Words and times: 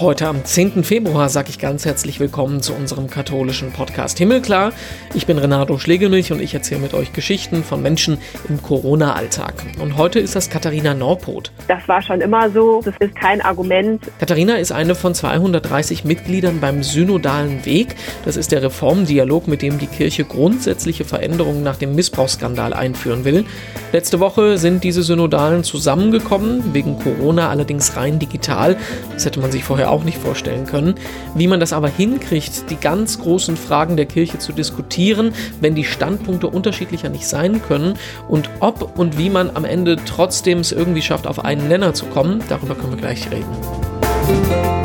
Heute 0.00 0.28
am 0.28 0.42
10. 0.46 0.82
Februar 0.82 1.28
sage 1.28 1.50
ich 1.50 1.58
ganz 1.58 1.84
herzlich 1.84 2.20
willkommen 2.20 2.62
zu 2.62 2.72
unserem 2.72 3.10
katholischen 3.10 3.70
Podcast 3.70 4.16
Himmelklar. 4.16 4.72
Ich 5.12 5.26
bin 5.26 5.36
Renato 5.36 5.76
Schlegelmilch 5.76 6.32
und 6.32 6.40
ich 6.40 6.54
erzähle 6.54 6.80
mit 6.80 6.94
euch 6.94 7.12
Geschichten 7.12 7.62
von 7.62 7.82
Menschen 7.82 8.16
im 8.48 8.62
Corona-Alltag. 8.62 9.52
Und 9.78 9.98
heute 9.98 10.18
ist 10.18 10.34
das 10.34 10.48
Katharina 10.48 10.94
Norpoth. 10.94 11.52
Das 11.68 11.86
war 11.86 12.00
schon 12.00 12.22
immer 12.22 12.48
so, 12.48 12.80
das 12.82 12.94
ist 12.98 13.14
kein 13.14 13.42
Argument. 13.42 14.02
Katharina 14.18 14.56
ist 14.56 14.72
eine 14.72 14.94
von 14.94 15.14
230 15.14 16.04
Mitgliedern 16.04 16.60
beim 16.60 16.82
Synodalen 16.82 17.66
Weg. 17.66 17.94
Das 18.24 18.38
ist 18.38 18.52
der 18.52 18.62
Reformdialog, 18.62 19.48
mit 19.48 19.60
dem 19.60 19.78
die 19.78 19.86
Kirche 19.86 20.24
grundsätzliche 20.24 21.04
Veränderungen 21.04 21.62
nach 21.62 21.76
dem 21.76 21.94
Missbrauchsskandal 21.94 22.72
einführen 22.72 23.26
will. 23.26 23.44
Letzte 23.92 24.18
Woche 24.18 24.56
sind 24.56 24.82
diese 24.82 25.02
Synodalen 25.02 25.62
zusammengekommen, 25.62 26.72
wegen 26.72 26.98
Corona 26.98 27.50
allerdings 27.50 27.98
rein 27.98 28.18
digital. 28.18 28.78
Das 29.12 29.26
hätte 29.26 29.40
man 29.40 29.52
sich 29.52 29.62
vorher 29.62 29.89
auch 29.90 30.04
nicht 30.04 30.18
vorstellen 30.18 30.66
können. 30.66 30.94
Wie 31.34 31.46
man 31.46 31.60
das 31.60 31.72
aber 31.72 31.88
hinkriegt, 31.88 32.70
die 32.70 32.76
ganz 32.76 33.18
großen 33.18 33.56
Fragen 33.56 33.96
der 33.96 34.06
Kirche 34.06 34.38
zu 34.38 34.52
diskutieren, 34.52 35.32
wenn 35.60 35.74
die 35.74 35.84
Standpunkte 35.84 36.46
unterschiedlicher 36.46 37.08
nicht 37.08 37.26
sein 37.26 37.62
können 37.62 37.94
und 38.28 38.48
ob 38.60 38.98
und 38.98 39.18
wie 39.18 39.30
man 39.30 39.50
am 39.54 39.64
Ende 39.64 39.96
trotzdem 40.06 40.60
es 40.60 40.72
irgendwie 40.72 41.02
schafft, 41.02 41.26
auf 41.26 41.44
einen 41.44 41.68
Nenner 41.68 41.94
zu 41.94 42.06
kommen, 42.06 42.42
darüber 42.48 42.74
können 42.74 42.92
wir 42.92 42.98
gleich 42.98 43.30
reden. 43.30 44.79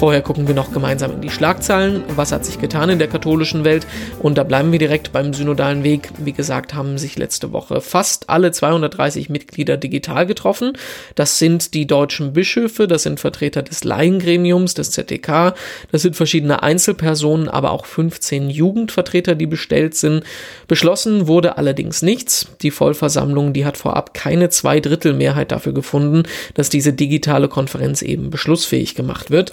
Vorher 0.00 0.22
gucken 0.22 0.48
wir 0.48 0.54
noch 0.54 0.72
gemeinsam 0.72 1.12
in 1.12 1.20
die 1.20 1.28
Schlagzeilen. 1.28 2.04
Was 2.16 2.32
hat 2.32 2.46
sich 2.46 2.58
getan 2.58 2.88
in 2.88 2.98
der 2.98 3.06
katholischen 3.06 3.64
Welt? 3.64 3.86
Und 4.18 4.38
da 4.38 4.44
bleiben 4.44 4.72
wir 4.72 4.78
direkt 4.78 5.12
beim 5.12 5.34
synodalen 5.34 5.84
Weg. 5.84 6.08
Wie 6.16 6.32
gesagt, 6.32 6.72
haben 6.72 6.96
sich 6.96 7.18
letzte 7.18 7.52
Woche 7.52 7.82
fast 7.82 8.30
alle 8.30 8.50
230 8.50 9.28
Mitglieder 9.28 9.76
digital 9.76 10.24
getroffen. 10.24 10.72
Das 11.16 11.38
sind 11.38 11.74
die 11.74 11.86
deutschen 11.86 12.32
Bischöfe, 12.32 12.86
das 12.86 13.02
sind 13.02 13.20
Vertreter 13.20 13.60
des 13.60 13.84
Laiengremiums, 13.84 14.72
des 14.72 14.90
ZDK, 14.90 15.52
das 15.92 16.00
sind 16.00 16.16
verschiedene 16.16 16.62
Einzelpersonen, 16.62 17.50
aber 17.50 17.70
auch 17.70 17.84
15 17.84 18.48
Jugendvertreter, 18.48 19.34
die 19.34 19.44
bestellt 19.44 19.96
sind. 19.96 20.24
Beschlossen 20.66 21.26
wurde 21.26 21.58
allerdings 21.58 22.00
nichts. 22.00 22.46
Die 22.62 22.70
Vollversammlung, 22.70 23.52
die 23.52 23.66
hat 23.66 23.76
vorab 23.76 24.14
keine 24.14 24.48
Zweidrittelmehrheit 24.48 25.52
dafür 25.52 25.74
gefunden, 25.74 26.22
dass 26.54 26.70
diese 26.70 26.94
digitale 26.94 27.48
Konferenz 27.48 28.00
eben 28.00 28.30
beschlussfähig 28.30 28.94
gemacht 28.94 29.30
wird. 29.30 29.52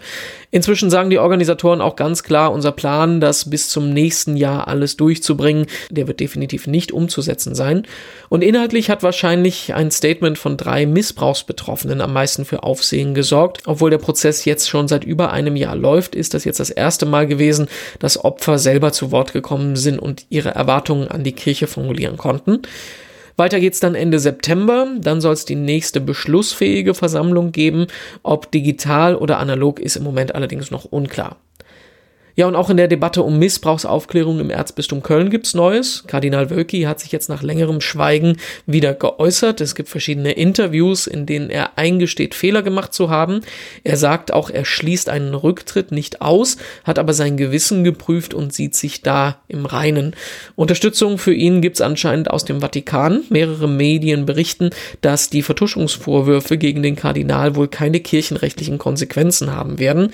Inzwischen 0.52 0.90
sagen 0.90 1.10
die 1.10 1.20
Organisatoren 1.20 1.82
auch 1.82 1.96
ganz 1.96 2.24
klar, 2.24 2.52
unser 2.52 2.72
Plan, 2.72 3.20
das 3.20 3.50
bis 3.50 3.70
zum 3.70 3.92
nächsten 3.92 4.38
Jahr 4.38 4.68
alles 4.68 4.98
durchzubringen, 4.98 5.68
der 5.90 6.08
wird 6.08 6.20
definitiv 6.20 6.68
nicht 6.68 6.92
umzusetzen 6.92 7.56
sein. 7.56 7.84
Und 8.30 8.44
inhaltlich 8.44 8.90
hat 8.90 9.04
wahrscheinlich 9.04 9.74
ein 9.74 9.92
Statement 9.92 10.38
von 10.38 10.58
drei 10.58 10.86
Missbrauchsbetroffenen 10.86 12.02
am 12.02 12.14
meisten 12.14 12.46
für 12.46 12.64
Aufsehen 12.64 13.14
gesorgt. 13.14 13.62
Obwohl 13.66 13.90
der 13.90 13.98
Prozess 13.98 14.46
jetzt 14.46 14.70
schon 14.70 14.88
seit 14.88 15.04
über 15.04 15.32
einem 15.32 15.56
Jahr 15.56 15.76
läuft, 15.76 16.16
ist 16.16 16.34
das 16.34 16.44
jetzt 16.44 16.60
das 16.60 16.70
erste 16.70 17.06
Mal 17.06 17.28
gewesen, 17.28 17.68
dass 18.00 18.24
Opfer 18.24 18.58
selber 18.58 18.92
zu 18.92 19.12
Wort 19.12 19.34
gekommen 19.34 19.76
sind 19.76 20.00
und 20.00 20.26
ihre 20.30 20.50
Erwartungen 20.50 21.08
an 21.08 21.24
die 21.24 21.34
Kirche 21.34 21.68
formulieren 21.68 22.18
konnten. 22.18 22.62
Weiter 23.38 23.60
geht's 23.60 23.80
dann 23.80 23.96
Ende 23.96 24.20
September. 24.20 24.88
Dann 25.00 25.22
soll 25.22 25.34
es 25.34 25.46
die 25.46 25.56
nächste 25.56 26.02
beschlussfähige 26.02 26.94
Versammlung 26.94 27.52
geben. 27.52 27.88
Ob 28.24 28.52
digital 28.52 29.16
oder 29.16 29.38
analog 29.38 29.80
ist 29.80 29.96
im 29.96 30.04
Moment 30.04 30.36
allerdings 30.36 30.72
noch 30.72 30.86
unklar. 30.86 31.38
Ja, 32.38 32.46
und 32.46 32.56
auch 32.56 32.70
in 32.70 32.78
der 32.78 32.88
Debatte 32.88 33.24
um 33.24 33.40
Missbrauchsaufklärung 33.40 34.40
im 34.40 34.52
Erzbistum 34.52 35.02
Köln 35.02 35.32
gibt's 35.32 35.56
Neues. 35.56 36.04
Kardinal 36.06 36.52
Wölki 36.52 36.84
hat 36.84 37.00
sich 37.00 37.12
jetzt 37.12 37.30
nach 37.30 37.42
längerem 37.42 37.82
Schweigen 37.82 38.38
wieder 38.68 38.94
geäußert. 38.94 39.60
Es 39.60 39.74
gibt 39.74 39.90
verschiedene 39.90 40.34
Interviews, 40.34 41.08
in 41.08 41.26
denen 41.26 41.50
er 41.50 41.80
eingesteht, 41.80 42.36
Fehler 42.36 42.62
gemacht 42.62 42.94
zu 42.94 43.10
haben. 43.10 43.42
Er 43.84 43.98
sagt 43.98 44.32
auch, 44.32 44.52
er 44.52 44.66
schließt 44.66 45.10
einen 45.10 45.34
Rücktritt 45.34 45.92
nicht 45.92 46.22
aus, 46.22 46.58
hat 46.84 47.00
aber 47.00 47.14
sein 47.14 47.38
Gewissen 47.38 47.84
geprüft 47.84 48.36
und 48.36 48.54
sieht 48.54 48.76
sich 48.76 49.02
da 49.02 49.40
im 49.48 49.66
Reinen. 49.66 50.16
Unterstützung 50.56 51.18
für 51.18 51.34
ihn 51.34 51.62
gibt's 51.62 51.82
anscheinend 51.82 52.30
aus 52.30 52.46
dem 52.46 52.62
Vatikan. 52.62 53.24
Mehrere 53.32 53.68
Medien 53.68 54.28
berichten, 54.28 54.70
dass 55.02 55.32
die 55.32 55.42
Vertuschungsvorwürfe 55.42 56.60
gegen 56.60 56.84
den 56.84 56.96
Kardinal 56.96 57.56
wohl 57.56 57.68
keine 57.68 58.00
kirchenrechtlichen 58.00 58.78
Konsequenzen 58.78 59.52
haben 59.56 59.80
werden. 59.80 60.12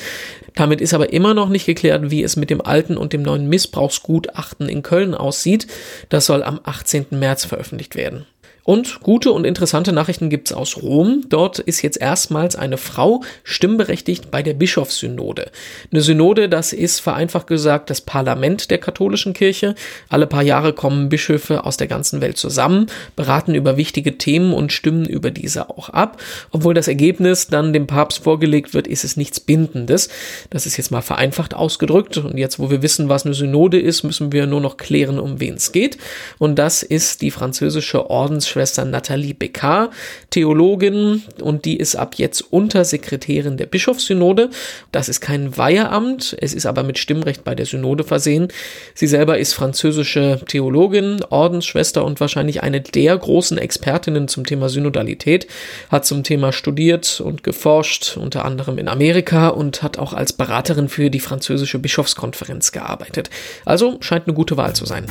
Damit 0.56 0.81
ist 0.81 0.94
aber 0.94 1.12
immer 1.14 1.34
noch 1.34 1.50
nicht 1.50 1.66
geklärt, 1.66 2.12
wie 2.12 2.24
es 2.24 2.36
mit 2.36 2.50
dem 2.50 2.62
alten 2.62 2.97
und 2.97 3.14
dem 3.14 3.24
neuen 3.24 3.47
Missbrauchsgutachten 3.47 4.69
in 4.69 4.84
Köln 4.84 5.16
aussieht. 5.16 5.68
Das 6.09 6.25
soll 6.25 6.44
am 6.44 6.59
18. 6.64 7.08
März 7.12 7.46
veröffentlicht 7.46 7.96
werden. 7.96 8.25
Und 8.66 9.01
gute 9.01 9.31
und 9.31 9.44
interessante 9.44 9.91
Nachrichten 9.91 10.29
gibt's 10.29 10.53
aus 10.53 10.81
Rom. 10.81 11.25
Dort 11.28 11.59
ist 11.59 11.81
jetzt 11.81 12.00
erstmals 12.00 12.56
eine 12.56 12.78
Frau 12.78 13.22
stimmberechtigt 13.44 14.31
bei 14.31 14.41
der 14.41 14.53
Bischofssynode. 14.53 15.51
Eine 15.91 16.01
Synode, 16.01 16.47
das 16.47 16.72
ist 16.72 17.02
vereinfacht 17.02 17.47
gesagt 17.47 17.90
das 17.90 18.00
Parlament 18.00 18.72
der 18.72 18.78
katholischen 18.78 19.34
Kirche. 19.34 19.75
Alle 20.07 20.28
paar 20.28 20.44
Jahre 20.44 20.72
kommen 20.72 21.09
Bischöfe 21.09 21.66
aus 21.66 21.75
der 21.75 21.88
ganzen 21.88 22.22
Welt 22.22 22.38
zusammen, 22.38 22.88
beraten 23.18 23.53
über 23.53 23.75
wichtige 23.75 24.18
Themen 24.18 24.53
und 24.53 24.72
stimmen 24.72 25.06
über 25.06 25.29
diese 25.29 25.69
auch 25.69 25.90
ab. 25.90 26.22
Obwohl 26.52 26.73
das 26.73 26.88
Ergebnis 26.88 27.47
dann 27.47 27.73
dem 27.73 27.85
Papst 27.85 28.23
vorgelegt 28.23 28.73
wird, 28.73 28.88
ist 28.88 29.03
es 29.03 29.18
nichts 29.18 29.41
Bindendes. 29.41 30.07
Das 30.52 30.66
ist 30.66 30.78
jetzt 30.78 30.90
mal 30.90 31.02
vereinfacht 31.02 31.53
ausgedrückt. 31.53 32.18
Und 32.18 32.38
jetzt, 32.38 32.59
wo 32.59 32.69
wir 32.69 32.81
wissen, 32.81 33.09
was 33.09 33.25
eine 33.25 33.34
Synode 33.34 33.79
ist, 33.79 34.03
müssen 34.03 34.31
wir 34.31 34.47
nur 34.47 34.62
noch 34.62 34.78
klären, 34.78 35.19
um 35.19 35.41
wen 35.41 35.56
es 35.56 35.73
geht. 35.73 35.97
Und 36.38 36.57
das 36.57 36.81
ist 36.81 37.22
die 37.22 37.31
französische 37.31 38.09
Ordens 38.09 38.53
Schwester 38.53 38.86
Nathalie 38.86 39.34
Becker, 39.34 39.90
Theologin 40.30 41.24
und 41.41 41.66
die 41.66 41.78
ist 41.78 41.96
ab 41.96 42.16
jetzt 42.18 42.41
Untersekretärin 42.41 43.58
der 43.58 43.66
Bischofssynode. 43.66 44.52
Das 44.91 45.09
ist 45.09 45.22
kein 45.22 45.58
Weiheamt, 45.58 46.38
es 46.40 46.53
ist 46.53 46.68
aber 46.68 46.84
mit 46.84 47.00
Stimmrecht 47.00 47.44
bei 47.44 47.56
der 47.56 47.66
Synode 47.66 48.03
versehen. 48.03 48.50
Sie 48.94 49.08
selber 49.08 49.40
ist 49.40 49.53
französische 49.53 50.40
Theologin, 50.47 51.24
Ordensschwester 51.30 52.06
und 52.06 52.19
wahrscheinlich 52.19 52.62
eine 52.62 52.81
der 52.81 53.18
großen 53.18 53.58
Expertinnen 53.58 54.28
zum 54.28 54.46
Thema 54.46 54.70
Synodalität, 54.70 55.47
hat 55.90 56.06
zum 56.06 56.24
Thema 56.24 56.53
studiert 56.53 57.22
und 57.22 57.44
geforscht, 57.44 58.18
unter 58.18 58.46
anderem 58.46 58.78
in 58.78 58.88
Amerika 58.88 59.47
und 59.47 59.81
hat 59.81 59.97
auch 59.97 60.14
als 60.14 60.34
Beraterin 60.34 60.90
für 60.90 61.09
die 61.09 61.20
französische 61.20 61.80
Bischofskonferenz 61.80 62.72
gearbeitet. 62.72 63.31
Also 63.66 63.97
scheint 64.02 64.28
eine 64.28 64.35
gute 64.35 64.58
Wahl 64.58 64.75
zu 64.75 64.85
sein. 64.85 65.08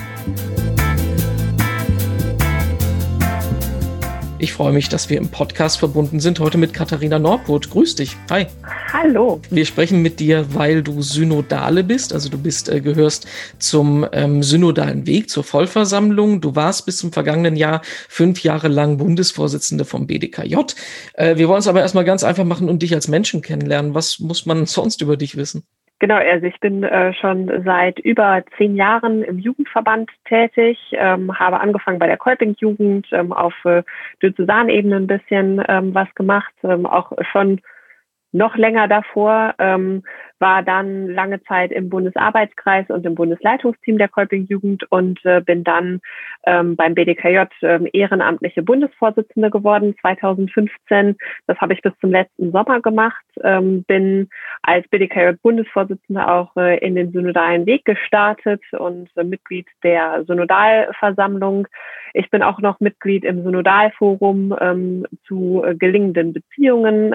Ich 4.43 4.55
freue 4.55 4.73
mich, 4.73 4.89
dass 4.89 5.09
wir 5.09 5.19
im 5.19 5.29
Podcast 5.29 5.79
verbunden 5.79 6.19
sind. 6.19 6.41
Heute 6.41 6.59
mit 6.59 6.75
Katharina 6.75 7.21
Norput. 7.21 7.71
Grüß 7.71 7.95
dich. 7.95 8.17
Hi. 8.29 8.49
Hallo. 8.93 9.41
Wir 9.51 9.65
sprechen 9.65 10.03
mit 10.03 10.19
dir, 10.19 10.53
weil 10.53 10.83
du 10.83 11.01
Synodale 11.01 11.85
bist. 11.85 12.13
Also 12.13 12.29
du 12.29 12.39
bist, 12.39 12.69
äh, 12.69 12.81
gehörst 12.81 13.29
zum 13.61 14.05
ähm, 14.11 14.43
Synodalen 14.43 15.07
Weg, 15.07 15.31
zur 15.31 15.45
Vollversammlung. 15.45 16.41
Du 16.41 16.57
warst 16.57 16.87
bis 16.87 16.97
zum 16.97 17.13
vergangenen 17.13 17.55
Jahr 17.55 17.83
fünf 18.09 18.43
Jahre 18.43 18.67
lang 18.67 18.97
Bundesvorsitzende 18.97 19.85
vom 19.85 20.09
BDKJ. 20.09 20.57
Äh, 21.15 21.37
wir 21.37 21.47
wollen 21.47 21.61
es 21.61 21.69
aber 21.69 21.81
erstmal 21.81 22.05
ganz 22.05 22.25
einfach 22.25 22.45
machen 22.45 22.69
und 22.69 22.83
dich 22.83 22.95
als 22.95 23.07
Menschen 23.07 23.43
kennenlernen. 23.43 23.95
Was 23.95 24.19
muss 24.19 24.45
man 24.45 24.67
sonst 24.67 25.03
über 25.03 25.17
dich 25.17 25.37
wissen? 25.37 25.63
Genau, 26.03 26.17
also 26.17 26.47
ich 26.47 26.59
bin 26.59 26.83
äh, 26.83 27.15
schon 27.15 27.49
seit 27.65 28.01
über 28.01 28.43
zehn 28.59 28.75
Jahren 28.75 29.23
im 29.23 29.39
Jugendverband 29.39 30.11
tätig, 30.25 30.77
ähm, 30.95 31.39
habe 31.39 31.61
angefangen 31.61 32.01
bei 32.01 32.09
der 32.09 32.17
Kolping-Jugend, 32.17 33.07
ähm, 33.13 33.33
auf 33.33 33.55
äh, 33.65 33.85
Diözesanebene 34.21 34.97
ein 34.97 35.07
bisschen 35.07 35.63
ähm, 35.69 35.95
was 35.95 36.13
gemacht, 36.17 36.53
ähm, 36.65 36.87
auch 36.87 37.13
schon 37.31 37.61
noch 38.33 38.57
länger 38.57 38.89
davor, 38.89 39.55
ähm, 39.59 40.03
war 40.43 40.63
dann 40.65 41.07
lange 41.07 41.41
Zeit 41.45 41.71
im 41.71 41.89
Bundesarbeitskreis 41.89 42.91
und 42.91 43.07
im 43.07 43.15
Bundesleitungsteam 43.15 43.97
der 43.97 44.09
Kolping 44.09 44.47
Jugend 44.49 44.91
und 44.91 45.25
äh, 45.25 45.41
bin 45.41 45.63
dann 45.63 46.01
ähm, 46.45 46.75
beim 46.75 46.95
BDKJ 46.95 47.45
ähm, 47.63 47.89
ehrenamtliche 47.93 48.63
Bundesvorsitzende 48.63 49.51
geworden 49.51 49.95
2015. 50.01 51.17
Das 51.47 51.59
habe 51.59 51.75
ich 51.75 51.83
bis 51.83 51.93
zum 52.01 52.11
letzten 52.11 52.51
Sommer 52.51 52.81
gemacht, 52.81 53.25
ähm, 53.45 53.85
bin 53.85 54.29
als 54.63 54.87
BDKJ 54.89 55.37
Bundesvorsitzende 55.41 56.27
auch 56.27 56.57
äh, 56.57 56.79
in 56.79 56.97
den 56.97 57.13
synodalen 57.13 57.65
Weg 57.65 57.85
gestartet 57.85 58.63
und 58.73 59.11
äh, 59.17 59.23
Mitglied 59.23 59.69
der 59.85 60.25
Synodalversammlung. 60.27 61.69
Ich 62.15 62.31
bin 62.31 62.43
auch 62.43 62.59
noch 62.59 62.81
Mitglied 62.81 63.25
im 63.25 63.45
Synodalforum 63.45 64.57
ähm, 64.61 65.07
zu 65.25 65.63
äh, 65.65 65.77
gelingenden 65.77 66.33
Beziehungen. 66.33 67.15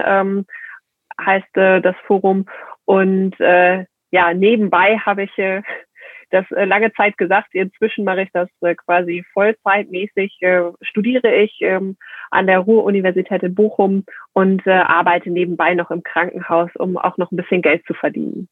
Heißt 1.20 1.56
äh, 1.56 1.80
das 1.80 1.96
Forum. 2.06 2.46
Und 2.84 3.38
äh, 3.40 3.84
ja, 4.10 4.32
nebenbei 4.32 4.98
habe 4.98 5.24
ich 5.24 5.38
äh, 5.38 5.62
das 6.30 6.50
äh, 6.50 6.64
lange 6.64 6.92
Zeit 6.92 7.16
gesagt. 7.16 7.54
Inzwischen 7.54 8.04
mache 8.04 8.22
ich 8.22 8.30
das 8.32 8.48
äh, 8.60 8.74
quasi 8.74 9.24
vollzeitmäßig. 9.32 10.38
Äh, 10.40 10.62
studiere 10.82 11.34
ich 11.34 11.58
ähm, 11.60 11.96
an 12.30 12.46
der 12.46 12.60
Ruhr-Universität 12.60 13.42
in 13.42 13.54
Bochum 13.54 14.04
und 14.32 14.66
äh, 14.66 14.72
arbeite 14.72 15.30
nebenbei 15.30 15.74
noch 15.74 15.90
im 15.90 16.02
Krankenhaus, 16.02 16.70
um 16.76 16.96
auch 16.96 17.16
noch 17.16 17.30
ein 17.32 17.36
bisschen 17.36 17.62
Geld 17.62 17.84
zu 17.86 17.94
verdienen. 17.94 18.48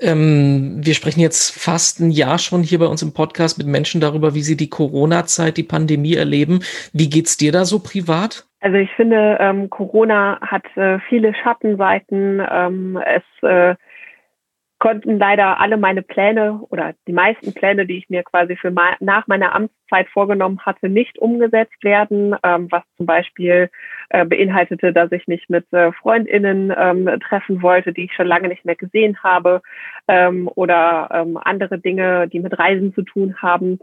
Ähm, 0.00 0.80
wir 0.82 0.94
sprechen 0.94 1.20
jetzt 1.20 1.58
fast 1.58 2.00
ein 2.00 2.10
Jahr 2.10 2.38
schon 2.38 2.62
hier 2.62 2.78
bei 2.78 2.86
uns 2.86 3.02
im 3.02 3.14
Podcast 3.14 3.58
mit 3.58 3.66
Menschen 3.66 4.00
darüber, 4.00 4.34
wie 4.34 4.42
sie 4.42 4.56
die 4.56 4.70
Corona-Zeit, 4.70 5.56
die 5.56 5.62
Pandemie 5.62 6.14
erleben. 6.14 6.60
Wie 6.92 7.08
geht's 7.08 7.36
dir 7.36 7.52
da 7.52 7.64
so 7.64 7.78
privat? 7.78 8.46
Also 8.60 8.76
ich 8.76 8.90
finde, 8.92 9.38
ähm, 9.40 9.70
Corona 9.70 10.38
hat 10.40 10.64
äh, 10.76 10.98
viele 11.08 11.34
Schattenseiten. 11.34 12.40
Ähm, 12.48 12.98
es 13.04 13.48
äh, 13.48 13.74
konnten 14.82 15.16
leider 15.16 15.60
alle 15.60 15.76
meine 15.76 16.02
Pläne 16.02 16.60
oder 16.70 16.94
die 17.06 17.12
meisten 17.12 17.54
Pläne, 17.54 17.86
die 17.86 17.98
ich 17.98 18.10
mir 18.10 18.24
quasi 18.24 18.56
für 18.56 18.72
nach 18.98 19.28
meiner 19.28 19.54
Amtszeit 19.54 20.08
vorgenommen 20.08 20.58
hatte, 20.66 20.88
nicht 20.88 21.20
umgesetzt 21.20 21.84
werden, 21.84 22.34
ähm, 22.42 22.66
was 22.68 22.82
zum 22.96 23.06
Beispiel 23.06 23.70
äh, 24.08 24.24
beinhaltete, 24.24 24.92
dass 24.92 25.12
ich 25.12 25.28
mich 25.28 25.48
mit 25.48 25.72
äh, 25.72 25.92
Freundinnen 25.92 26.74
ähm, 26.76 27.08
treffen 27.20 27.62
wollte, 27.62 27.92
die 27.92 28.06
ich 28.06 28.12
schon 28.12 28.26
lange 28.26 28.48
nicht 28.48 28.64
mehr 28.64 28.74
gesehen 28.74 29.22
habe, 29.22 29.62
ähm, 30.08 30.50
oder 30.52 31.10
ähm, 31.12 31.36
andere 31.36 31.78
Dinge, 31.78 32.26
die 32.26 32.40
mit 32.40 32.58
Reisen 32.58 32.92
zu 32.92 33.02
tun 33.02 33.36
haben. 33.40 33.78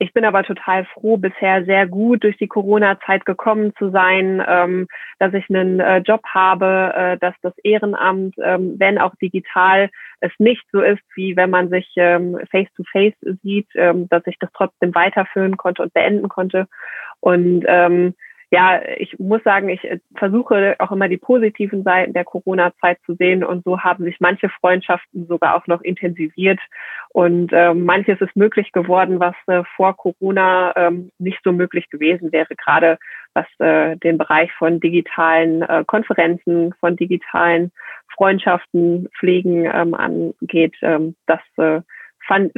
Ähm, 0.00 0.06
ich 0.06 0.12
bin 0.12 0.24
aber 0.24 0.42
total 0.42 0.84
froh, 0.86 1.16
bisher 1.16 1.64
sehr 1.64 1.86
gut 1.86 2.24
durch 2.24 2.36
die 2.38 2.48
Corona-Zeit 2.48 3.24
gekommen 3.24 3.72
zu 3.78 3.90
sein, 3.90 4.42
ähm, 4.46 4.88
dass 5.18 5.34
ich 5.34 5.48
einen 5.50 5.80
äh, 5.80 5.98
Job 5.98 6.22
habe, 6.26 6.92
äh, 6.96 7.18
dass 7.18 7.34
das 7.42 7.52
Ehrenamt, 7.62 8.34
ähm, 8.42 8.76
wenn 8.78 8.98
auch 8.98 9.14
digital, 9.16 9.90
es 10.20 10.32
nicht 10.38 10.64
so 10.72 10.80
ist, 10.80 11.02
wie 11.14 11.36
wenn 11.36 11.50
man 11.50 11.70
sich 11.70 11.92
ähm, 11.96 12.38
face-to-face 12.50 13.14
-face 13.22 13.38
sieht, 13.42 13.68
ähm, 13.74 14.08
dass 14.08 14.26
ich 14.26 14.38
das 14.38 14.50
trotzdem 14.52 14.94
weiterführen 14.94 15.56
konnte 15.56 15.82
und 15.82 15.94
beenden 15.94 16.28
konnte. 16.28 16.66
Und 17.20 17.64
ähm, 17.66 18.14
ja, 18.52 18.82
ich 18.96 19.16
muss 19.18 19.42
sagen, 19.44 19.68
ich 19.68 19.84
äh, 19.84 20.00
versuche 20.16 20.74
auch 20.80 20.90
immer 20.90 21.08
die 21.08 21.18
positiven 21.18 21.84
Seiten 21.84 22.12
der 22.12 22.24
Corona-Zeit 22.24 22.98
zu 23.06 23.14
sehen 23.14 23.44
und 23.44 23.64
so 23.64 23.80
haben 23.80 24.04
sich 24.04 24.16
manche 24.18 24.48
Freundschaften 24.48 25.26
sogar 25.28 25.54
auch 25.54 25.68
noch 25.68 25.82
intensiviert 25.82 26.58
und 27.10 27.52
äh, 27.52 27.72
manches 27.74 28.20
ist 28.20 28.34
möglich 28.34 28.72
geworden, 28.72 29.20
was 29.20 29.36
äh, 29.46 29.62
vor 29.76 29.96
Corona 29.96 30.72
ähm, 30.76 31.12
nicht 31.18 31.38
so 31.44 31.52
möglich 31.52 31.88
gewesen 31.90 32.32
wäre, 32.32 32.56
gerade 32.56 32.98
was 33.34 33.46
äh, 33.60 33.96
den 33.98 34.18
Bereich 34.18 34.52
von 34.54 34.80
digitalen 34.80 35.62
äh, 35.62 35.84
Konferenzen, 35.86 36.74
von 36.80 36.96
digitalen 36.96 37.70
Freundschaften, 38.12 39.08
Pflegen 39.16 39.70
ähm, 39.72 39.94
angeht. 39.94 40.74
Ähm, 40.82 41.14
das 41.26 41.40
äh, 41.56 41.82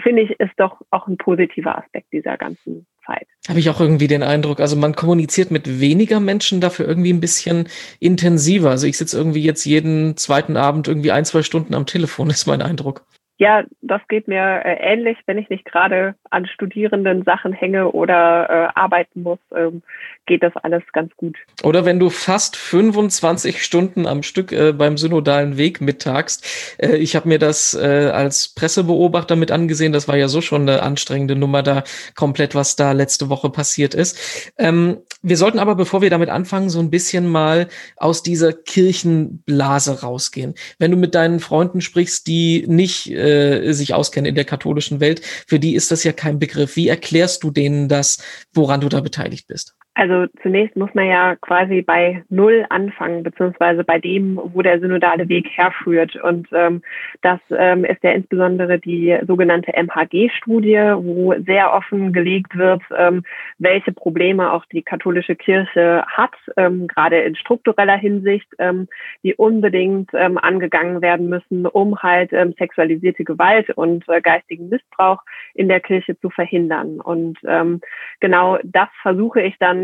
finde 0.01 0.23
ich, 0.23 0.31
ist 0.41 0.55
doch 0.57 0.81
auch 0.91 1.07
ein 1.07 1.19
positiver 1.19 1.77
Aspekt 1.77 2.13
dieser 2.13 2.39
ganzen 2.39 2.87
Zeit. 3.07 3.27
Habe 3.49 3.59
ich 3.61 3.69
auch 3.71 3.81
irgendwie 3.81 4.07
den 4.07 4.23
Eindruck, 4.23 4.61
also 4.61 4.77
man 4.77 4.95
kommuniziert 4.95 5.51
mit 5.51 5.81
weniger 5.81 6.21
Menschen 6.21 6.61
dafür 6.61 6.87
irgendwie 6.87 7.13
ein 7.13 7.21
bisschen 7.21 7.69
intensiver. 8.01 8.71
Also 8.71 8.87
ich 8.87 8.99
sitze 8.99 9.17
irgendwie 9.17 9.43
jetzt 9.43 9.65
jeden 9.65 10.17
zweiten 10.17 10.57
Abend 10.57 10.89
irgendwie 10.89 11.13
ein, 11.13 11.25
zwei 11.25 11.43
Stunden 11.43 11.75
am 11.75 11.87
Telefon, 11.87 12.31
ist 12.31 12.47
mein 12.47 12.63
Eindruck. 12.63 13.05
Ja, 13.39 13.65
das 13.81 14.01
geht 14.09 14.29
mir 14.29 14.63
äh, 14.65 14.77
ähnlich, 14.93 15.19
wenn 15.27 15.39
ich 15.39 15.49
nicht 15.49 15.65
gerade 15.65 16.15
an 16.31 16.47
Studierenden 16.47 17.25
Sachen 17.25 17.53
hänge 17.53 17.91
oder 17.91 18.49
äh, 18.49 18.79
arbeiten 18.79 19.23
muss, 19.23 19.39
ähm, 19.55 19.83
geht 20.27 20.43
das 20.43 20.53
alles 20.57 20.83
ganz 20.93 21.15
gut. 21.17 21.37
Oder 21.65 21.85
wenn 21.85 21.99
du 21.99 22.11
fast 22.11 22.57
25 22.57 23.63
Stunden 23.63 24.07
am 24.07 24.23
Stück 24.23 24.53
äh, 24.53 24.73
beim 24.73 24.97
synodalen 24.97 25.57
Weg 25.57 25.81
mittagst. 25.81 26.77
Äh, 26.79 26.97
ich 26.97 27.17
habe 27.17 27.29
mir 27.29 27.39
das 27.39 27.75
äh, 27.75 28.11
als 28.13 28.49
Pressebeobachter 28.55 29.37
mit 29.37 29.51
angesehen. 29.51 29.93
Das 29.93 30.09
war 30.09 30.17
ja 30.17 30.29
so 30.29 30.41
schon 30.41 30.63
eine 30.63 30.83
anstrengende 30.83 31.35
Nummer 31.37 31.63
da, 31.63 31.85
komplett, 32.15 32.55
was 32.55 32.77
da 32.77 32.93
letzte 32.93 33.29
Woche 33.29 33.51
passiert 33.51 33.95
ist. 33.95 34.53
Ähm, 34.59 34.99
wir 35.23 35.37
sollten 35.37 35.59
aber, 35.59 35.75
bevor 35.75 36.03
wir 36.03 36.11
damit 36.11 36.31
anfangen, 36.31 36.71
so 36.71 36.81
ein 36.81 36.91
bisschen 36.91 37.27
mal 37.29 37.69
aus 37.97 38.23
dieser 38.23 38.53
Kirchenblase 38.53 40.03
rausgehen. 40.03 40.55
Wenn 40.79 40.91
du 40.91 40.97
mit 40.97 41.15
deinen 41.15 41.41
Freunden 41.41 41.81
sprichst, 41.81 42.27
die 42.27 42.65
nicht 42.67 43.11
äh, 43.33 43.73
sich 43.73 43.95
auskennen 43.95 44.29
in 44.29 44.35
der 44.35 44.45
katholischen 44.45 45.01
Welt, 45.01 45.23
für 45.47 45.59
die 45.59 45.75
ist 45.75 45.91
das 45.91 46.05
ja 46.05 46.13
kein 46.13 46.39
Begriff. 46.39 46.77
Wie 46.77 46.89
erklärst 46.89 47.43
du 47.43 47.51
denen 47.51 47.89
das, 47.89 48.19
woran 48.53 48.81
du 48.81 48.89
da 48.89 49.01
beteiligt 49.01 49.47
bist? 49.49 49.75
Also 49.95 50.27
zunächst 50.41 50.75
muss 50.75 50.89
man 50.95 51.07
ja 51.07 51.37
quasi 51.37 51.83
bei 51.83 52.25
Null 52.31 52.65
anfangen, 52.71 53.23
beziehungsweise 53.23 53.85
bei 53.85 53.99
dem, 53.99 54.41
wo 54.43 54.63
der 54.63 54.81
synodale 54.81 55.29
Weg 55.29 55.47
herführt. 55.51 56.17
Und 56.17 56.49
ähm, 56.53 56.81
das 57.21 57.41
ähm, 57.51 57.85
ist 57.85 58.03
ja 58.03 58.13
insbesondere 58.13 58.79
die 58.79 59.19
sogenannte 59.27 59.73
MHG-Studie, 59.75 60.95
wo 60.97 61.35
sehr 61.45 61.75
offen 61.75 62.15
gelegt 62.15 62.57
wird, 62.57 62.81
ähm, 62.97 63.23
welche 63.59 63.93
Probleme 63.93 64.53
auch 64.53 64.65
die 64.65 64.83
katholische 64.83 65.37
Kirche 65.37 66.05
hat, 66.07 66.35
ähm, 66.57 66.87
gerade 66.87 67.19
in 67.21 67.37
struktureller 67.37 67.99
Hinsicht, 67.99 68.49
ähm, 68.59 68.89
die 69.23 69.35
unbedingt 69.35 70.09
ähm, 70.15 70.39
angegangen 70.39 71.03
werden 71.03 71.29
müssen, 71.29 71.67
um 71.67 72.03
halt 72.03 72.33
ähm, 72.33 72.55
sexualisierte 72.59 73.25
Gewalt 73.25 73.69
und 73.69 74.09
äh, 74.09 74.23
geistigen 74.23 74.71
Missbrauch 74.71 75.21
in 75.53 75.69
der 75.69 75.81
Kirche 75.81 76.19
zu 76.19 76.31
verhindern. 76.31 76.99
Und 76.99 77.39
ähm, 77.47 77.83
genau 78.21 78.59
das 78.65 78.89
versuche 79.03 79.43
ich 79.43 79.59
dann 79.59 79.82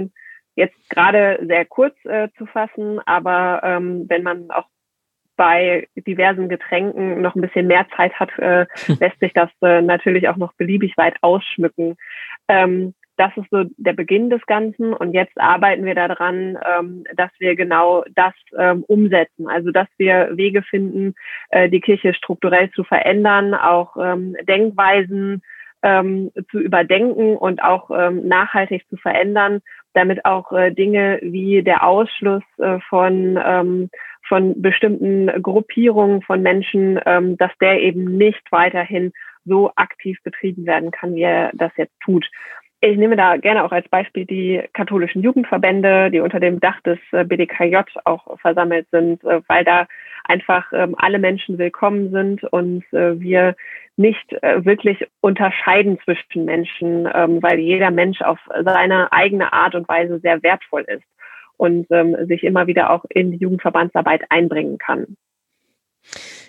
jetzt 0.58 0.90
gerade 0.90 1.38
sehr 1.46 1.64
kurz 1.64 1.94
äh, 2.04 2.28
zu 2.36 2.46
fassen, 2.46 3.00
aber 3.06 3.60
ähm, 3.64 4.06
wenn 4.08 4.22
man 4.22 4.50
auch 4.50 4.66
bei 5.36 5.86
diversen 5.94 6.48
Getränken 6.48 7.22
noch 7.22 7.36
ein 7.36 7.40
bisschen 7.40 7.68
mehr 7.68 7.86
Zeit 7.96 8.12
hat, 8.18 8.36
äh, 8.38 8.66
lässt 9.00 9.20
sich 9.20 9.32
das 9.32 9.50
äh, 9.62 9.80
natürlich 9.80 10.28
auch 10.28 10.36
noch 10.36 10.52
beliebig 10.54 10.96
weit 10.96 11.14
ausschmücken. 11.22 11.96
Ähm, 12.48 12.94
das 13.16 13.36
ist 13.36 13.50
so 13.50 13.64
der 13.76 13.94
Beginn 13.94 14.30
des 14.30 14.44
Ganzen 14.46 14.92
und 14.92 15.12
jetzt 15.12 15.38
arbeiten 15.40 15.84
wir 15.84 15.94
daran, 15.94 16.56
ähm, 16.64 17.04
dass 17.16 17.30
wir 17.38 17.56
genau 17.56 18.04
das 18.14 18.32
ähm, 18.56 18.84
umsetzen. 18.86 19.48
Also 19.48 19.72
dass 19.72 19.88
wir 19.96 20.36
Wege 20.36 20.62
finden, 20.62 21.14
äh, 21.50 21.68
die 21.68 21.80
Kirche 21.80 22.14
strukturell 22.14 22.70
zu 22.70 22.84
verändern, 22.84 23.54
auch 23.54 23.96
ähm, 23.96 24.36
Denkweisen 24.48 25.42
ähm, 25.82 26.30
zu 26.50 26.58
überdenken 26.58 27.36
und 27.36 27.62
auch 27.62 27.90
ähm, 27.90 28.26
nachhaltig 28.26 28.88
zu 28.88 28.96
verändern, 28.96 29.60
damit 29.98 30.24
auch 30.24 30.52
äh, 30.52 30.70
Dinge 30.70 31.18
wie 31.22 31.62
der 31.62 31.86
Ausschluss 31.86 32.44
äh, 32.58 32.78
von 32.88 33.38
ähm, 33.44 33.90
von 34.28 34.60
bestimmten 34.60 35.42
Gruppierungen 35.42 36.22
von 36.22 36.42
Menschen, 36.42 37.00
ähm, 37.06 37.36
dass 37.38 37.50
der 37.60 37.80
eben 37.80 38.16
nicht 38.18 38.42
weiterhin 38.50 39.12
so 39.44 39.72
aktiv 39.74 40.18
betrieben 40.22 40.66
werden 40.66 40.90
kann, 40.90 41.14
wie 41.14 41.22
er 41.22 41.50
das 41.54 41.72
jetzt 41.76 41.98
tut. 42.00 42.28
Ich 42.80 42.96
nehme 42.96 43.16
da 43.16 43.36
gerne 43.38 43.64
auch 43.64 43.72
als 43.72 43.88
Beispiel 43.88 44.24
die 44.24 44.62
katholischen 44.72 45.22
Jugendverbände, 45.22 46.12
die 46.12 46.20
unter 46.20 46.38
dem 46.38 46.60
Dach 46.60 46.80
des 46.82 46.98
äh, 47.10 47.24
BDKJ 47.24 47.78
auch 48.04 48.38
versammelt 48.38 48.86
sind, 48.92 49.24
äh, 49.24 49.40
weil 49.48 49.64
da 49.64 49.88
einfach 50.28 50.72
ähm, 50.72 50.94
alle 50.96 51.18
Menschen 51.18 51.58
willkommen 51.58 52.10
sind 52.10 52.44
und 52.44 52.84
äh, 52.92 53.18
wir 53.20 53.56
nicht 53.96 54.30
wirklich 54.40 55.08
unterscheiden 55.20 55.98
zwischen 56.04 56.44
Menschen, 56.44 57.08
ähm, 57.12 57.42
weil 57.42 57.58
jeder 57.58 57.90
Mensch 57.90 58.22
auf 58.22 58.38
seine 58.64 59.12
eigene 59.12 59.52
Art 59.52 59.74
und 59.74 59.88
Weise 59.88 60.20
sehr 60.20 60.40
wertvoll 60.44 60.84
ist 60.86 61.02
und 61.56 61.88
ähm, 61.90 62.16
sich 62.28 62.44
immer 62.44 62.66
wieder 62.68 62.90
auch 62.90 63.04
in 63.08 63.32
die 63.32 63.38
Jugendverbandsarbeit 63.38 64.22
einbringen 64.30 64.78
kann. 64.78 65.16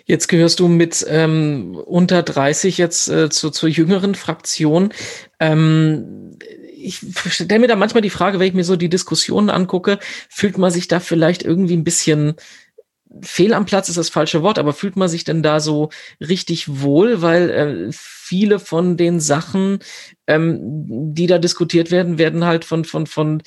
Jetzt 0.04 0.28
gehörst 0.28 0.60
du 0.60 0.68
mit 0.68 1.04
ähm, 1.08 1.76
unter 1.76 2.22
30 2.22 2.78
jetzt 2.78 3.08
äh, 3.08 3.28
zu, 3.28 3.50
zur 3.50 3.68
jüngeren 3.68 4.14
Fraktion. 4.14 4.92
Ähm, 5.38 6.38
ich 6.82 7.00
stelle 7.28 7.60
mir 7.60 7.68
da 7.68 7.76
manchmal 7.76 8.00
die 8.00 8.10
Frage, 8.10 8.38
wenn 8.38 8.46
ich 8.48 8.54
mir 8.54 8.64
so 8.64 8.76
die 8.76 8.88
Diskussionen 8.88 9.50
angucke, 9.50 9.98
fühlt 10.28 10.56
man 10.56 10.70
sich 10.70 10.88
da 10.88 10.98
vielleicht 10.98 11.42
irgendwie 11.42 11.76
ein 11.76 11.84
bisschen 11.84 12.34
fehl 13.22 13.52
am 13.54 13.66
Platz 13.66 13.88
ist 13.88 13.98
das 13.98 14.08
falsche 14.08 14.42
Wort, 14.42 14.58
aber 14.58 14.72
fühlt 14.72 14.96
man 14.96 15.08
sich 15.08 15.24
denn 15.24 15.42
da 15.42 15.60
so 15.60 15.90
richtig 16.20 16.80
wohl, 16.82 17.22
weil 17.22 17.50
äh, 17.50 17.88
viele 17.92 18.58
von 18.58 18.96
den 18.96 19.18
Sachen, 19.20 19.80
ähm, 20.26 20.58
die 21.14 21.26
da 21.26 21.38
diskutiert 21.38 21.90
werden, 21.90 22.18
werden 22.18 22.44
halt 22.44 22.64
von, 22.64 22.84
von, 22.84 23.06
von 23.06 23.42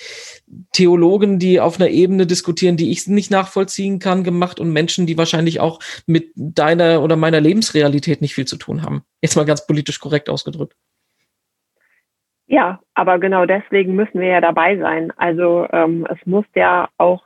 Theologen, 0.74 1.39
die 1.39 1.60
auf 1.60 1.79
einer 1.79 1.89
Ebene 1.89 2.27
diskutieren, 2.27 2.77
die 2.77 2.91
ich 2.91 3.08
nicht 3.08 3.32
nachvollziehen 3.32 4.00
kann, 4.00 4.24
gemacht 4.24 4.60
und 4.60 4.74
Menschen, 4.74 5.08
die 5.08 5.17
wahrscheinlich 5.17 5.60
auch 5.60 5.79
mit 6.05 6.32
deiner 6.36 7.01
oder 7.01 7.15
meiner 7.15 7.39
Lebensrealität 7.39 8.22
nicht 8.22 8.36
viel 8.36 8.46
zu 8.46 8.58
tun 8.58 8.84
haben. 8.84 9.03
Jetzt 9.22 9.38
mal 9.38 9.46
ganz 9.46 9.65
politisch 9.65 10.00
korrekt 10.00 10.29
ausgedrückt. 10.29 10.75
Ja, 12.48 12.82
aber 12.93 13.20
genau 13.20 13.46
deswegen 13.46 13.96
müssen 13.96 14.20
wir 14.20 14.27
ja 14.27 14.41
dabei 14.41 14.77
sein. 14.77 15.12
Also 15.15 15.65
ähm, 15.72 16.05
es 16.10 16.24
muss 16.25 16.46
ja 16.53 16.89
auch 16.98 17.24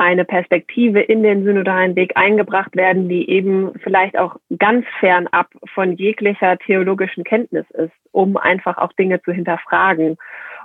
eine 0.00 0.24
Perspektive 0.24 1.00
in 1.00 1.22
den 1.22 1.44
synodalen 1.44 1.94
Weg 1.94 2.16
eingebracht 2.16 2.74
werden, 2.74 3.08
die 3.08 3.28
eben 3.28 3.72
vielleicht 3.82 4.18
auch 4.18 4.36
ganz 4.58 4.86
fernab 4.98 5.48
von 5.74 5.92
jeglicher 5.96 6.56
theologischen 6.58 7.22
Kenntnis 7.22 7.66
ist, 7.72 7.92
um 8.10 8.38
einfach 8.38 8.78
auch 8.78 8.94
Dinge 8.94 9.20
zu 9.22 9.32
hinterfragen, 9.32 10.16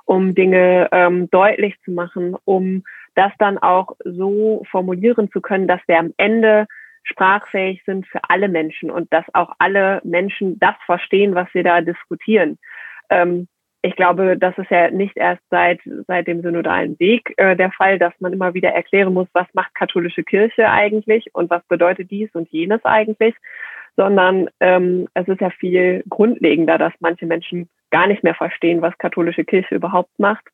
um 0.06 0.36
Dinge 0.36 0.88
ähm, 0.94 1.30
deutlich 1.32 1.75
zu 1.84 1.92
machen, 1.92 2.38
um 2.46 2.84
das 3.15 3.34
dann 3.38 3.58
auch 3.58 3.98
so 4.06 4.63
formulieren 4.72 5.30
zu 5.32 5.42
können, 5.42 5.68
dass 5.68 5.82
wir 5.88 6.00
am 6.00 6.13
Ende 6.15 6.65
sprachfähig 7.04 7.84
sind 7.86 8.08
für 8.08 8.22
alle 8.30 8.48
Menschen 8.48 8.89
und 8.89 9.12
dass 9.12 9.25
auch 9.34 9.51
alle 9.60 10.00
Menschen 10.06 10.58
das 10.60 10.75
verstehen, 10.86 11.36
was 11.36 11.48
wir 11.54 11.63
da 11.63 11.82
diskutieren. 11.82 12.58
Ähm, 13.10 13.48
ich 13.86 13.96
glaube, 13.96 14.36
das 14.36 14.58
ist 14.58 14.72
ja 14.72 14.89
nicht 14.89 15.15
erst 15.15 15.44
seit, 15.51 15.80
seit 16.08 16.25
dem 16.25 16.42
synodalen 16.42 17.00
Weg 17.00 17.34
äh, 17.38 17.56
der 17.56 17.72
Fall, 17.72 18.00
dass 18.00 18.13
man 18.20 18.34
immer 18.34 18.56
wieder 18.56 18.70
erklären 18.70 19.13
muss, 19.13 19.27
was 19.34 19.46
macht 19.54 19.75
katholische 19.75 20.24
Kirche 20.24 20.70
eigentlich 20.70 21.30
und 21.34 21.51
was 21.51 21.63
bedeutet 21.68 22.10
dies 22.10 22.34
und 22.34 22.50
jenes 22.50 22.84
eigentlich, 22.84 23.36
sondern 23.96 24.50
ähm, 24.60 25.08
es 25.13 25.27
ist 25.27 25.39
ja 25.39 25.51
viel 25.51 26.04
grundlegender, 26.10 26.80
dass 26.80 26.94
manche 27.00 27.27
Menschen 27.27 27.70
gar 27.92 28.08
nicht 28.08 28.24
mehr 28.24 28.34
verstehen, 28.34 28.82
was 28.82 28.98
katholische 28.98 29.46
Kirche 29.46 29.75
überhaupt 29.75 30.18
macht 30.18 30.46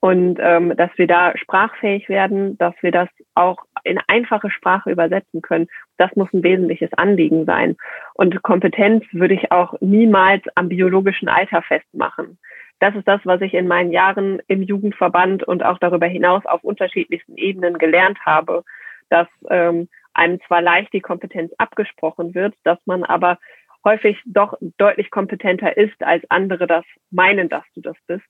Und 0.00 0.38
ähm, 0.40 0.76
dass 0.76 0.90
wir 0.96 1.06
da 1.06 1.36
sprachfähig 1.36 2.08
werden, 2.08 2.58
dass 2.58 2.74
wir 2.82 2.92
das 2.92 3.08
auch 3.34 3.56
in 3.84 3.98
einfache 4.06 4.50
Sprache 4.50 4.90
übersetzen 4.90 5.40
können, 5.40 5.68
das 5.96 6.14
muss 6.14 6.32
ein 6.34 6.42
wesentliches 6.42 6.92
Anliegen 6.92 7.46
sein. 7.46 7.76
Und 8.14 8.42
Kompetenz 8.42 9.04
würde 9.12 9.34
ich 9.34 9.50
auch 9.50 9.74
niemals 9.80 10.42
am 10.54 10.68
biologischen 10.68 11.28
Alter 11.28 11.62
festmachen. 11.62 12.38
Das 12.78 12.94
ist 12.94 13.08
das, 13.08 13.20
was 13.24 13.40
ich 13.40 13.54
in 13.54 13.68
meinen 13.68 13.90
Jahren 13.90 14.40
im 14.48 14.62
Jugendverband 14.62 15.42
und 15.44 15.64
auch 15.64 15.78
darüber 15.78 16.06
hinaus 16.06 16.44
auf 16.44 16.62
unterschiedlichsten 16.62 17.36
Ebenen 17.36 17.78
gelernt 17.78 18.18
habe, 18.24 18.64
dass 19.08 19.28
ähm, 19.48 19.88
einem 20.12 20.40
zwar 20.46 20.62
leicht 20.62 20.92
die 20.92 21.00
Kompetenz 21.00 21.52
abgesprochen 21.58 22.34
wird, 22.34 22.54
dass 22.64 22.78
man 22.86 23.04
aber 23.04 23.38
häufig 23.84 24.20
doch 24.26 24.58
deutlich 24.78 25.10
kompetenter 25.10 25.76
ist, 25.76 26.02
als 26.02 26.24
andere 26.28 26.66
das 26.66 26.84
meinen, 27.10 27.48
dass 27.48 27.64
du 27.74 27.80
das 27.80 27.96
bist. 28.06 28.24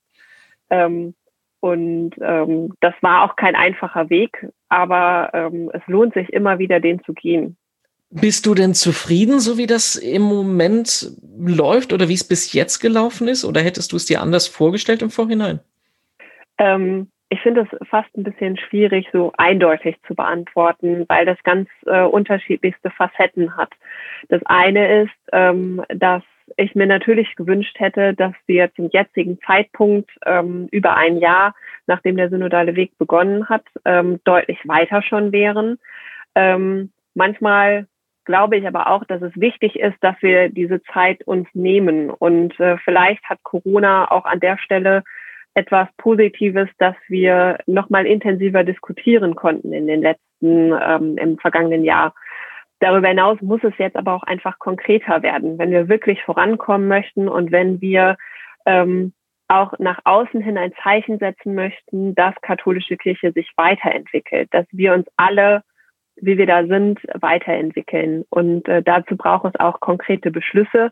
Ähm, 0.71 1.15
und 1.61 2.13
ähm, 2.21 2.75
das 2.81 2.95
war 3.01 3.25
auch 3.25 3.35
kein 3.35 3.57
einfacher 3.57 4.11
Weg, 4.11 4.47
aber 4.69 5.31
ähm, 5.33 5.71
es 5.73 5.83
lohnt 5.87 6.15
sich 6.15 6.33
immer 6.33 6.59
wieder, 6.59 6.81
den 6.81 7.03
zu 7.03 7.15
gehen. 7.15 7.57
Bist 8.11 8.47
du 8.47 8.55
denn 8.55 8.73
zufrieden, 8.75 9.41
so 9.41 9.59
wie 9.59 9.67
das 9.67 9.97
im 9.97 10.23
Moment 10.23 11.11
läuft 11.39 11.93
oder 11.93 12.09
wie 12.09 12.15
es 12.15 12.27
bis 12.27 12.53
jetzt 12.53 12.79
gelaufen 12.79 13.27
ist? 13.29 13.45
Oder 13.45 13.61
hättest 13.61 13.93
du 13.93 13.97
es 13.97 14.07
dir 14.07 14.21
anders 14.21 14.47
vorgestellt 14.47 15.03
im 15.03 15.11
Vorhinein? 15.11 15.61
Ähm, 16.59 17.11
ich 17.29 17.41
finde 17.41 17.63
es 17.71 17.89
fast 17.89 18.17
ein 18.17 18.23
bisschen 18.23 18.57
schwierig, 18.57 19.09
so 19.13 19.33
eindeutig 19.37 19.97
zu 20.07 20.15
beantworten, 20.15 21.05
weil 21.09 21.27
das 21.27 21.43
ganz 21.43 21.69
äh, 21.87 22.03
unterschiedlichste 22.03 22.91
Facetten 22.91 23.57
hat. 23.57 23.73
Das 24.29 24.41
eine 24.45 25.03
ist, 25.03 25.15
ähm, 25.33 25.83
dass 25.89 26.23
ich 26.57 26.77
mir 26.77 26.87
natürlich 26.87 27.35
gewünscht 27.35 27.77
hätte, 27.81 28.15
dass 28.15 28.35
wir 28.47 28.73
zum 28.75 28.89
jetzigen 28.91 29.41
Zeitpunkt 29.45 30.11
ähm, 30.25 30.69
über 30.71 30.97
ein 30.97 31.19
Jahr, 31.19 31.57
nachdem 31.89 32.17
der 32.17 32.31
synodale 32.31 32.77
Weg 32.77 32.97
begonnen 32.99 33.49
hat, 33.49 33.65
ähm, 33.85 34.21
deutlich 34.23 34.59
weiter 34.65 35.03
schon 35.03 35.33
wären. 35.33 35.79
Ähm, 36.37 36.93
manchmal 37.15 37.89
glaube 38.27 38.57
ich 38.57 38.67
aber 38.67 38.91
auch, 38.91 39.05
dass 39.05 39.23
es 39.23 39.33
wichtig 39.37 39.77
ist, 39.77 39.97
dass 40.03 40.17
wir 40.21 40.51
diese 40.51 40.83
Zeit 40.83 41.27
uns 41.27 41.49
nehmen. 41.55 42.11
Und 42.11 42.59
äh, 42.61 42.77
vielleicht 42.85 43.25
hat 43.25 43.43
Corona 43.43 44.11
auch 44.11 44.27
an 44.27 44.41
der 44.41 44.59
Stelle 44.59 45.03
etwas 45.55 45.89
Positives, 45.97 46.69
dass 46.79 46.95
wir 47.09 47.59
noch 47.67 47.89
mal 47.89 48.05
intensiver 48.05 48.63
diskutieren 48.63 49.35
konnten 49.35 49.73
in 49.73 49.87
den 49.87 50.03
letzten, 50.03 50.73
ähm, 50.73 51.17
im 51.17 51.39
vergangenen 51.39 51.83
Jahr. 51.83 52.15
Darüber 52.81 53.09
hinaus 53.09 53.41
muss 53.41 53.65
es 53.65 53.73
jetzt 53.79 53.97
aber 53.97 54.13
auch 54.13 54.23
einfach 54.25 54.59
konkreter 54.59 55.23
werden, 55.23 55.59
wenn 55.59 55.71
wir 55.71 55.89
wirklich 55.89 56.23
vorankommen 56.23 56.89
möchten 56.89 57.27
und 57.27 57.53
wenn 57.53 57.81
wir 57.81 58.19
ähm, 58.67 59.15
auch 59.49 59.73
nach 59.79 60.01
außen 60.05 60.43
hin 60.43 60.59
ein 60.59 60.73
Zeichen 60.83 61.19
setzen 61.19 61.55
möchten, 61.55 62.15
dass 62.15 62.35
katholische 62.43 62.97
Kirche 62.97 63.33
sich 63.33 63.51
weiterentwickelt, 63.57 64.49
dass 64.53 64.67
wir 64.73 64.93
uns 64.93 65.07
alle, 65.17 65.63
wie 66.17 66.39
wir 66.39 66.47
da 66.47 66.67
sind, 66.67 67.01
weiterentwickeln. 67.15 68.25
Und 68.31 68.69
äh, 68.69 68.83
dazu 68.83 69.17
braucht 69.17 69.47
es 69.47 69.61
auch 69.61 69.81
konkrete 69.81 70.31
Beschlüsse. 70.31 70.91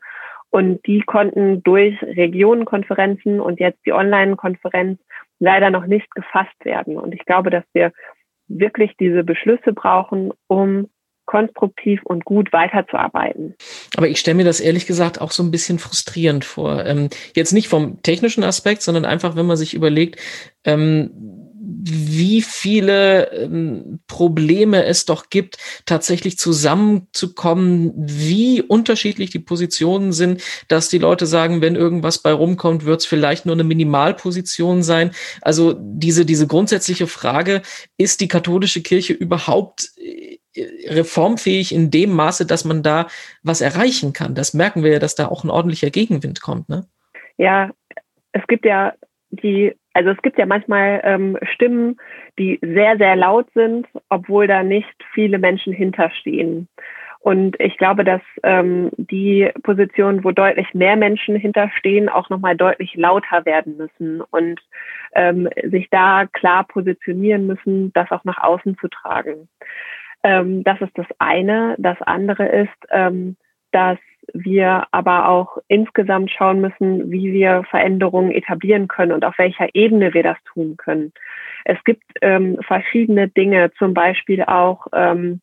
Und 0.51 0.87
die 0.87 1.01
konnten 1.01 1.63
durch 1.63 2.01
Regionenkonferenzen 2.03 3.41
und 3.41 3.59
jetzt 3.59 3.81
die 3.85 3.93
Online-Konferenz 3.93 5.01
leider 5.41 5.71
noch 5.71 5.87
nicht 5.87 6.09
gefasst 6.15 6.65
werden. 6.65 6.97
Und 6.97 7.13
ich 7.13 7.25
glaube, 7.25 7.51
dass 7.51 7.65
wir 7.73 7.93
wirklich 8.47 8.93
diese 9.01 9.25
Beschlüsse 9.25 9.73
brauchen, 9.73 10.33
um 10.47 10.89
konstruktiv 11.27 12.01
und 12.05 12.25
gut 12.25 12.53
weiterzuarbeiten. 12.53 13.55
Aber 13.97 14.09
ich 14.09 14.19
stelle 14.19 14.37
mir 14.37 14.45
das 14.45 14.61
ehrlich 14.61 14.87
gesagt 14.87 15.21
auch 15.21 15.31
so 15.31 15.43
ein 15.43 15.51
bisschen 15.51 15.79
frustrierend 15.79 16.45
vor. 16.45 16.85
Ähm, 16.85 17.09
jetzt 17.35 17.53
nicht 17.53 17.69
vom 17.69 18.03
technischen 18.03 18.45
Aspekt, 18.45 18.83
sondern 18.83 19.05
einfach, 19.05 19.35
wenn 19.35 19.47
man 19.47 19.57
sich 19.57 19.75
überlegt, 19.75 20.21
ähm, 20.65 21.44
wie 21.67 22.43
viele 22.43 23.31
ähm, 23.33 24.01
Probleme 24.07 24.85
es 24.85 25.05
doch 25.05 25.31
gibt, 25.31 25.57
tatsächlich 25.87 26.39
zusammenzukommen, 26.39 27.93
wie 27.97 28.63
unterschiedlich 28.63 29.31
die 29.31 29.39
Positionen 29.39 30.13
sind, 30.13 30.43
dass 30.69 30.89
die 30.89 30.99
Leute 30.99 31.27
sagen, 31.27 31.61
wenn 31.61 31.75
irgendwas 31.75 32.19
bei 32.19 32.33
rumkommt, 32.33 32.85
wird 32.85 33.01
es 33.01 33.07
vielleicht 33.07 33.47
nur 33.47 33.55
eine 33.55 33.65
Minimalposition 33.65 34.83
sein. 34.83 35.13
Also 35.41 35.75
diese, 35.79 36.25
diese 36.25 36.47
grundsätzliche 36.47 37.07
Frage, 37.07 37.63
ist 37.97 38.21
die 38.21 38.29
katholische 38.29 38.83
Kirche 38.83 39.13
überhaupt 39.13 39.91
äh, 39.97 40.39
reformfähig 40.89 41.75
in 41.75 41.91
dem 41.91 42.11
Maße, 42.13 42.47
dass 42.47 42.65
man 42.65 42.83
da 42.83 43.09
was 43.43 43.61
erreichen 43.61 44.13
kann? 44.13 44.35
Das 44.35 44.55
merken 44.55 44.83
wir 44.83 44.93
ja, 44.93 44.99
dass 44.99 45.15
da 45.15 45.29
auch 45.29 45.45
ein 45.45 45.51
ordentlicher 45.51 45.91
Gegenwind 45.91 46.41
kommt, 46.41 46.69
ne? 46.69 46.87
Ja, 47.37 47.71
es 48.33 48.43
gibt 48.47 48.65
ja 48.65 48.93
die 49.31 49.75
also 49.95 50.11
es 50.11 50.21
gibt 50.23 50.39
ja 50.39 50.47
manchmal 50.47 51.01
ähm, 51.05 51.39
Stimmen, 51.55 51.97
die 52.39 52.59
sehr, 52.61 52.99
sehr 52.99 53.17
laut 53.17 53.47
sind, 53.55 53.87
obwohl 54.09 54.47
da 54.47 54.63
nicht 54.63 54.95
viele 55.15 55.39
Menschen 55.39 55.73
hinterstehen. 55.73 56.69
Und 57.21 57.59
ich 57.59 57.79
glaube, 57.79 58.05
dass 58.05 58.21
ähm, 58.43 58.91
die 58.99 59.51
Positionen, 59.63 60.25
wo 60.25 60.31
deutlich 60.31 60.75
mehr 60.75 60.97
Menschen 60.97 61.37
hinterstehen, 61.37 62.11
auch 62.11 62.29
nochmal 62.29 62.55
deutlich 62.55 62.95
lauter 62.97 63.47
werden 63.47 63.79
müssen 63.79 64.21
und 64.21 64.61
ähm, 65.15 65.49
sich 65.63 65.89
da 65.91 66.27
klar 66.27 66.65
positionieren 66.65 67.47
müssen, 67.47 67.95
das 67.95 68.11
auch 68.11 68.25
nach 68.25 68.43
außen 68.43 68.77
zu 68.77 68.89
tragen. 68.89 69.49
Ähm, 70.23 70.65
das 70.65 70.81
ist 70.83 70.99
das 70.99 71.07
eine. 71.19 71.77
Das 71.79 71.97
andere 72.03 72.47
ist, 72.47 72.87
ähm, 72.91 73.37
dass 73.73 73.99
wir 74.33 74.87
aber 74.91 75.29
auch 75.29 75.59
insgesamt 75.69 76.31
schauen 76.31 76.61
müssen, 76.61 77.11
wie 77.11 77.33
wir 77.33 77.65
Veränderungen 77.71 78.31
etablieren 78.31 78.89
können 78.89 79.13
und 79.13 79.25
auf 79.25 79.39
welcher 79.39 79.69
Ebene 79.75 80.15
wir 80.15 80.23
das 80.23 80.39
tun 80.45 80.77
können. 80.77 81.13
Es 81.65 81.83
gibt 81.85 82.05
ähm, 82.21 82.59
verschiedene 82.63 83.29
Dinge, 83.29 83.73
zum 83.79 83.95
Beispiel 83.95 84.43
auch, 84.43 84.87
ähm, 84.93 85.41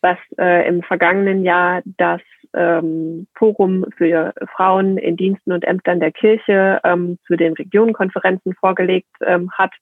was 0.00 0.18
äh, 0.38 0.68
im 0.68 0.82
vergangenen 0.82 1.44
Jahr 1.44 1.82
das 1.84 2.20
ähm, 2.54 3.26
Forum 3.34 3.86
für 3.96 4.32
Frauen 4.54 4.98
in 4.98 5.16
Diensten 5.16 5.52
und 5.52 5.64
Ämtern 5.64 6.00
der 6.00 6.12
Kirche 6.12 6.80
ähm, 6.84 7.18
zu 7.26 7.36
den 7.36 7.54
Regionenkonferenzen 7.54 8.54
vorgelegt 8.54 9.10
ähm, 9.26 9.50
hat. 9.52 9.72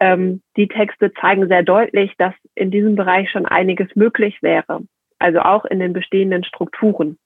Ähm, 0.00 0.42
die 0.56 0.68
Texte 0.68 1.12
zeigen 1.20 1.48
sehr 1.48 1.62
deutlich, 1.62 2.14
dass 2.18 2.34
in 2.54 2.70
diesem 2.70 2.94
Bereich 2.96 3.30
schon 3.30 3.46
einiges 3.46 3.94
möglich 3.94 4.42
wäre, 4.42 4.82
also 5.18 5.40
auch 5.40 5.64
in 5.64 5.80
den 5.80 5.92
bestehenden 5.92 6.44
Strukturen. 6.44 7.18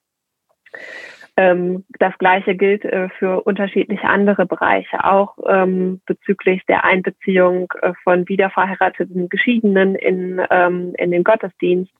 Ähm, 1.36 1.84
das 1.98 2.16
Gleiche 2.18 2.54
gilt 2.54 2.84
äh, 2.84 3.08
für 3.18 3.42
unterschiedliche 3.42 4.06
andere 4.06 4.44
Bereiche, 4.44 5.02
auch 5.04 5.38
ähm, 5.48 6.02
bezüglich 6.04 6.62
der 6.66 6.84
Einbeziehung 6.84 7.72
äh, 7.80 7.94
von 8.04 8.28
wiederverheirateten 8.28 9.30
Geschiedenen 9.30 9.94
in, 9.94 10.42
ähm, 10.50 10.94
in 10.98 11.10
den 11.10 11.24
Gottesdienst 11.24 11.92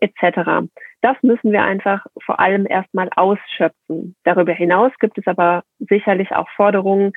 etc. 0.00 0.68
Das 1.00 1.16
müssen 1.22 1.50
wir 1.50 1.62
einfach 1.62 2.06
vor 2.24 2.38
allem 2.38 2.66
erstmal 2.66 3.10
ausschöpfen. 3.16 4.14
Darüber 4.22 4.52
hinaus 4.52 4.92
gibt 5.00 5.18
es 5.18 5.26
aber 5.26 5.64
sicherlich 5.78 6.30
auch 6.32 6.48
Forderungen, 6.50 7.12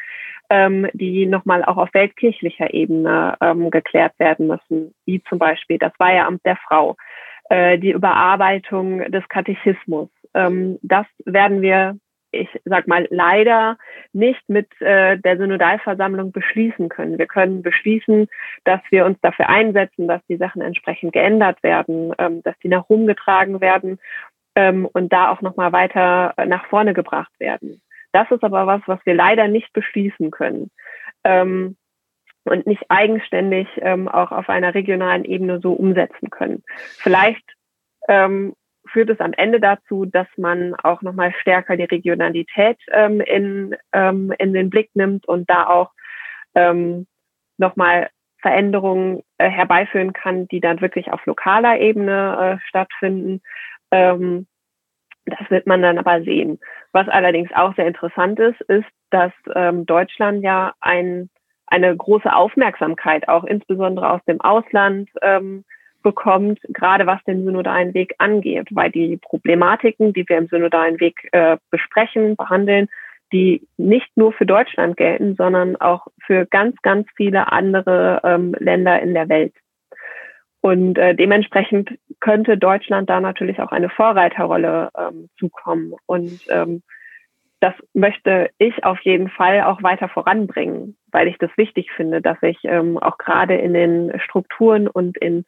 ähm, 0.50 0.88
die 0.94 1.28
nochmal 1.28 1.64
auch 1.64 1.78
auf 1.78 1.94
weltkirchlicher 1.94 2.74
Ebene 2.74 3.38
ähm, 3.42 3.70
geklärt 3.70 4.14
werden 4.18 4.48
müssen, 4.48 4.96
wie 5.06 5.22
zum 5.30 5.38
Beispiel 5.38 5.78
das 5.78 5.94
Weiheamt 6.00 6.44
der 6.46 6.58
Frau, 6.68 6.98
äh, 7.50 7.78
die 7.78 7.92
Überarbeitung 7.92 9.12
des 9.12 9.28
Katechismus, 9.30 10.10
ähm, 10.34 10.80
das 10.82 11.06
werden 11.26 11.62
wir, 11.62 11.98
ich 12.32 12.50
sag 12.66 12.88
mal, 12.88 13.08
leider 13.10 13.78
nicht 14.14 14.42
mit 14.48 14.70
äh, 14.82 15.18
der 15.18 15.38
Synodalversammlung 15.38 16.32
beschließen 16.32 16.90
können. 16.90 17.18
Wir 17.18 17.28
können 17.28 17.62
beschließen, 17.62 18.28
dass 18.64 18.82
wir 18.90 19.06
uns 19.06 19.20
dafür 19.22 19.50
einsetzen, 19.50 20.08
dass 20.08 20.22
die 20.28 20.38
Sachen 20.38 20.62
entsprechend 20.62 21.14
geändert 21.14 21.62
werden, 21.64 22.14
ähm, 22.18 22.44
dass 22.44 22.58
die 22.60 22.70
nach 22.70 22.90
Rom 22.90 23.08
getragen 23.08 23.62
werden 23.62 24.00
ähm, 24.56 24.86
und 24.86 25.12
da 25.12 25.32
auch 25.32 25.42
nochmal 25.42 25.72
weiter 25.72 26.34
nach 26.46 26.66
vorne 26.68 26.94
gebracht 26.94 27.32
werden. 27.40 27.82
Das 28.12 28.30
ist 28.32 28.44
aber 28.44 28.66
was, 28.66 28.82
was 28.88 29.00
wir 29.06 29.14
leider 29.14 29.48
nicht 29.48 29.72
beschließen 29.74 30.32
können. 30.32 30.72
Ähm, 31.24 31.76
und 32.46 32.66
nicht 32.66 32.84
eigenständig 32.90 33.68
ähm, 33.78 34.08
auch 34.08 34.32
auf 34.32 34.50
einer 34.50 34.74
regionalen 34.74 35.26
Ebene 35.26 35.60
so 35.62 35.74
umsetzen 35.74 36.30
können. 36.30 36.64
Vielleicht 36.98 37.44
ähm, 38.08 38.54
führt 38.92 39.10
es 39.10 39.20
am 39.20 39.34
Ende 39.34 39.60
dazu, 39.60 40.06
dass 40.06 40.28
man 40.38 40.76
auch 40.76 41.02
nochmal 41.02 41.34
stärker 41.40 41.78
die 41.78 41.84
Regionalität 41.84 42.78
ähm, 42.92 43.22
in, 43.22 43.76
ähm, 43.94 44.34
in 44.38 44.54
den 44.54 44.70
Blick 44.70 44.90
nimmt 44.94 45.28
und 45.28 45.50
da 45.50 45.68
auch 45.68 45.92
ähm, 46.56 47.08
nochmal 47.58 48.10
Veränderungen 48.42 49.22
äh, 49.38 49.50
herbeiführen 49.50 50.14
kann, 50.14 50.48
die 50.48 50.62
dann 50.62 50.82
wirklich 50.82 51.12
auf 51.12 51.26
lokaler 51.26 51.80
Ebene 51.80 52.60
äh, 52.62 52.68
stattfinden. 52.68 53.42
Ähm, 53.92 54.48
das 55.26 55.50
wird 55.50 55.68
man 55.68 55.82
dann 55.82 55.98
aber 55.98 56.24
sehen. 56.24 56.60
Was 56.92 57.08
allerdings 57.08 57.52
auch 57.54 57.76
sehr 57.76 57.88
interessant 57.88 58.40
ist, 58.40 58.62
ist, 58.62 58.88
dass 59.12 59.32
ähm, 59.54 59.86
Deutschland 59.86 60.44
ja 60.44 60.74
ein, 60.80 61.30
eine 61.68 61.96
große 61.96 62.34
Aufmerksamkeit 62.34 63.28
auch 63.28 63.44
insbesondere 63.44 64.10
aus 64.12 64.22
dem 64.26 64.42
Ausland 64.42 65.10
ähm, 65.22 65.66
bekommt, 66.02 66.60
gerade 66.70 67.06
was 67.06 67.24
den 67.26 67.44
synodalen 67.44 67.94
Weg 67.94 68.16
angeht, 68.18 68.68
weil 68.72 68.92
die 68.92 69.18
Problematiken, 69.18 70.14
die 70.14 70.28
wir 70.28 70.38
im 70.38 70.48
synodalen 70.48 71.00
Weg 71.00 71.28
äh, 71.32 71.58
besprechen, 71.70 72.36
behandeln, 72.36 72.88
die 73.32 73.68
nicht 73.78 74.10
nur 74.16 74.34
für 74.34 74.46
Deutschland 74.46 74.98
gelten, 74.98 75.36
sondern 75.36 75.76
auch 75.76 76.08
für 76.26 76.46
ganz, 76.46 76.76
ganz 76.82 77.08
viele 77.16 77.52
andere 77.52 78.22
ähm, 78.24 78.56
Länder 78.60 79.02
in 79.02 79.14
der 79.14 79.30
Welt. 79.30 79.54
Und 80.62 80.98
äh, 80.98 81.16
dementsprechend 81.16 81.98
könnte 82.20 82.58
Deutschland 82.58 83.10
da 83.10 83.22
natürlich 83.22 83.60
auch 83.62 83.72
eine 83.72 83.90
Vorreiterrolle 83.90 84.90
ähm, 84.98 85.30
zukommen. 85.38 85.94
Und 86.06 86.42
ähm, 86.50 86.82
das 87.62 87.74
möchte 87.94 88.50
ich 88.58 88.84
auf 88.84 89.00
jeden 89.02 89.30
Fall 89.30 89.62
auch 89.62 89.84
weiter 89.84 90.10
voranbringen, 90.10 90.98
weil 91.12 91.28
ich 91.28 91.38
das 91.38 91.52
wichtig 91.56 91.92
finde, 91.92 92.22
dass 92.22 92.40
sich 92.40 92.58
ähm, 92.64 92.98
auch 92.98 93.18
gerade 93.18 93.56
in 93.56 93.74
den 93.74 94.20
Strukturen 94.20 94.88
und 94.88 95.18
in 95.18 95.46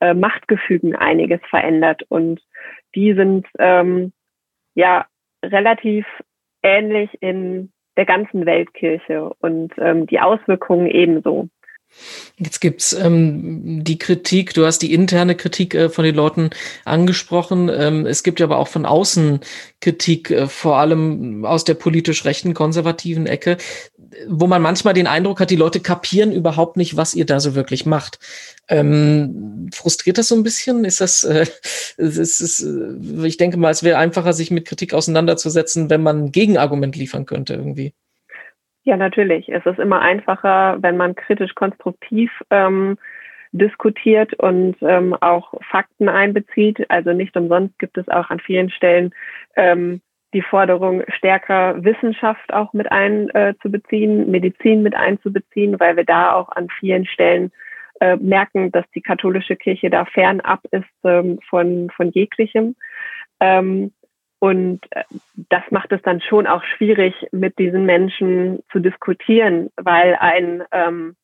äh, 0.00 0.14
Machtgefügen 0.14 0.96
einiges 0.96 1.40
verändert. 1.48 2.02
Und 2.08 2.40
die 2.94 3.14
sind 3.14 3.46
ähm, 3.58 4.12
ja 4.74 5.06
relativ 5.44 6.06
ähnlich 6.62 7.10
in 7.20 7.72
der 7.96 8.06
ganzen 8.06 8.46
Weltkirche 8.46 9.30
und 9.40 9.72
ähm, 9.78 10.06
die 10.06 10.20
Auswirkungen 10.20 10.86
ebenso. 10.86 11.48
Jetzt 12.36 12.60
gibt's 12.60 12.92
ähm, 12.92 13.84
die 13.84 13.98
Kritik, 13.98 14.54
du 14.54 14.66
hast 14.66 14.80
die 14.80 14.92
interne 14.92 15.36
Kritik 15.36 15.74
äh, 15.74 15.88
von 15.88 16.04
den 16.04 16.14
Leuten 16.14 16.50
angesprochen. 16.84 17.70
Ähm, 17.72 18.06
es 18.06 18.22
gibt 18.22 18.40
ja 18.40 18.46
aber 18.46 18.58
auch 18.58 18.68
von 18.68 18.86
außen 18.86 19.40
Kritik, 19.80 20.30
äh, 20.30 20.48
vor 20.48 20.78
allem 20.78 21.44
aus 21.44 21.64
der 21.64 21.74
politisch 21.74 22.24
rechten 22.24 22.52
konservativen 22.52 23.26
Ecke, 23.26 23.56
wo 24.28 24.46
man 24.46 24.62
manchmal 24.62 24.94
den 24.94 25.06
Eindruck 25.06 25.40
hat, 25.40 25.50
die 25.50 25.56
Leute 25.56 25.80
kapieren 25.80 26.32
überhaupt 26.32 26.76
nicht, 26.76 26.96
was 26.96 27.14
ihr 27.14 27.26
da 27.26 27.38
so 27.38 27.54
wirklich 27.54 27.86
macht. 27.86 28.18
Ähm, 28.68 29.70
frustriert 29.72 30.18
das 30.18 30.28
so 30.28 30.34
ein 30.34 30.42
bisschen? 30.42 30.84
Ist 30.84 31.00
das, 31.00 31.22
äh, 31.22 31.46
ist, 31.96 32.40
ist, 32.40 32.60
äh, 32.60 33.26
ich 33.26 33.36
denke 33.36 33.58
mal, 33.58 33.70
es 33.70 33.82
wäre 33.82 33.98
einfacher, 33.98 34.32
sich 34.32 34.50
mit 34.50 34.66
Kritik 34.66 34.92
auseinanderzusetzen, 34.92 35.88
wenn 35.90 36.02
man 36.02 36.24
ein 36.24 36.32
Gegenargument 36.32 36.96
liefern 36.96 37.26
könnte 37.26 37.54
irgendwie. 37.54 37.94
Ja, 38.84 38.98
natürlich. 38.98 39.48
Es 39.48 39.64
ist 39.64 39.78
immer 39.78 40.00
einfacher, 40.02 40.76
wenn 40.80 40.98
man 40.98 41.14
kritisch 41.14 41.54
konstruktiv 41.54 42.30
ähm, 42.50 42.98
diskutiert 43.52 44.34
und 44.34 44.76
ähm, 44.82 45.14
auch 45.14 45.54
Fakten 45.70 46.08
einbezieht. 46.08 46.90
Also 46.90 47.12
nicht 47.12 47.34
umsonst 47.36 47.78
gibt 47.78 47.96
es 47.96 48.08
auch 48.08 48.28
an 48.28 48.40
vielen 48.40 48.70
Stellen 48.70 49.14
ähm, 49.56 50.02
die 50.34 50.42
Forderung, 50.42 51.02
stärker 51.16 51.82
Wissenschaft 51.82 52.52
auch 52.52 52.72
mit 52.72 52.90
einzubeziehen, 52.90 54.22
äh, 54.22 54.30
Medizin 54.30 54.82
mit 54.82 54.94
einzubeziehen, 54.94 55.78
weil 55.80 55.96
wir 55.96 56.04
da 56.04 56.32
auch 56.32 56.50
an 56.50 56.68
vielen 56.80 57.06
Stellen 57.06 57.52
äh, 58.00 58.16
merken, 58.16 58.72
dass 58.72 58.84
die 58.94 59.00
katholische 59.00 59.56
Kirche 59.56 59.88
da 59.88 60.04
fernab 60.04 60.60
ist 60.72 60.84
ähm, 61.04 61.38
von, 61.48 61.88
von 61.96 62.10
jeglichem. 62.10 62.74
Ähm, 63.40 63.92
und 64.44 64.80
äh, 64.90 65.04
das 65.48 65.62
macht 65.70 65.90
es 65.90 66.02
dann 66.02 66.20
schon 66.20 66.46
auch 66.46 66.62
schwierig, 66.64 67.14
mit 67.32 67.58
diesen 67.58 67.86
Menschen 67.86 68.62
zu 68.70 68.78
diskutieren, 68.78 69.70
weil 69.76 70.16
ein, 70.16 70.62
ähm, 70.70 71.16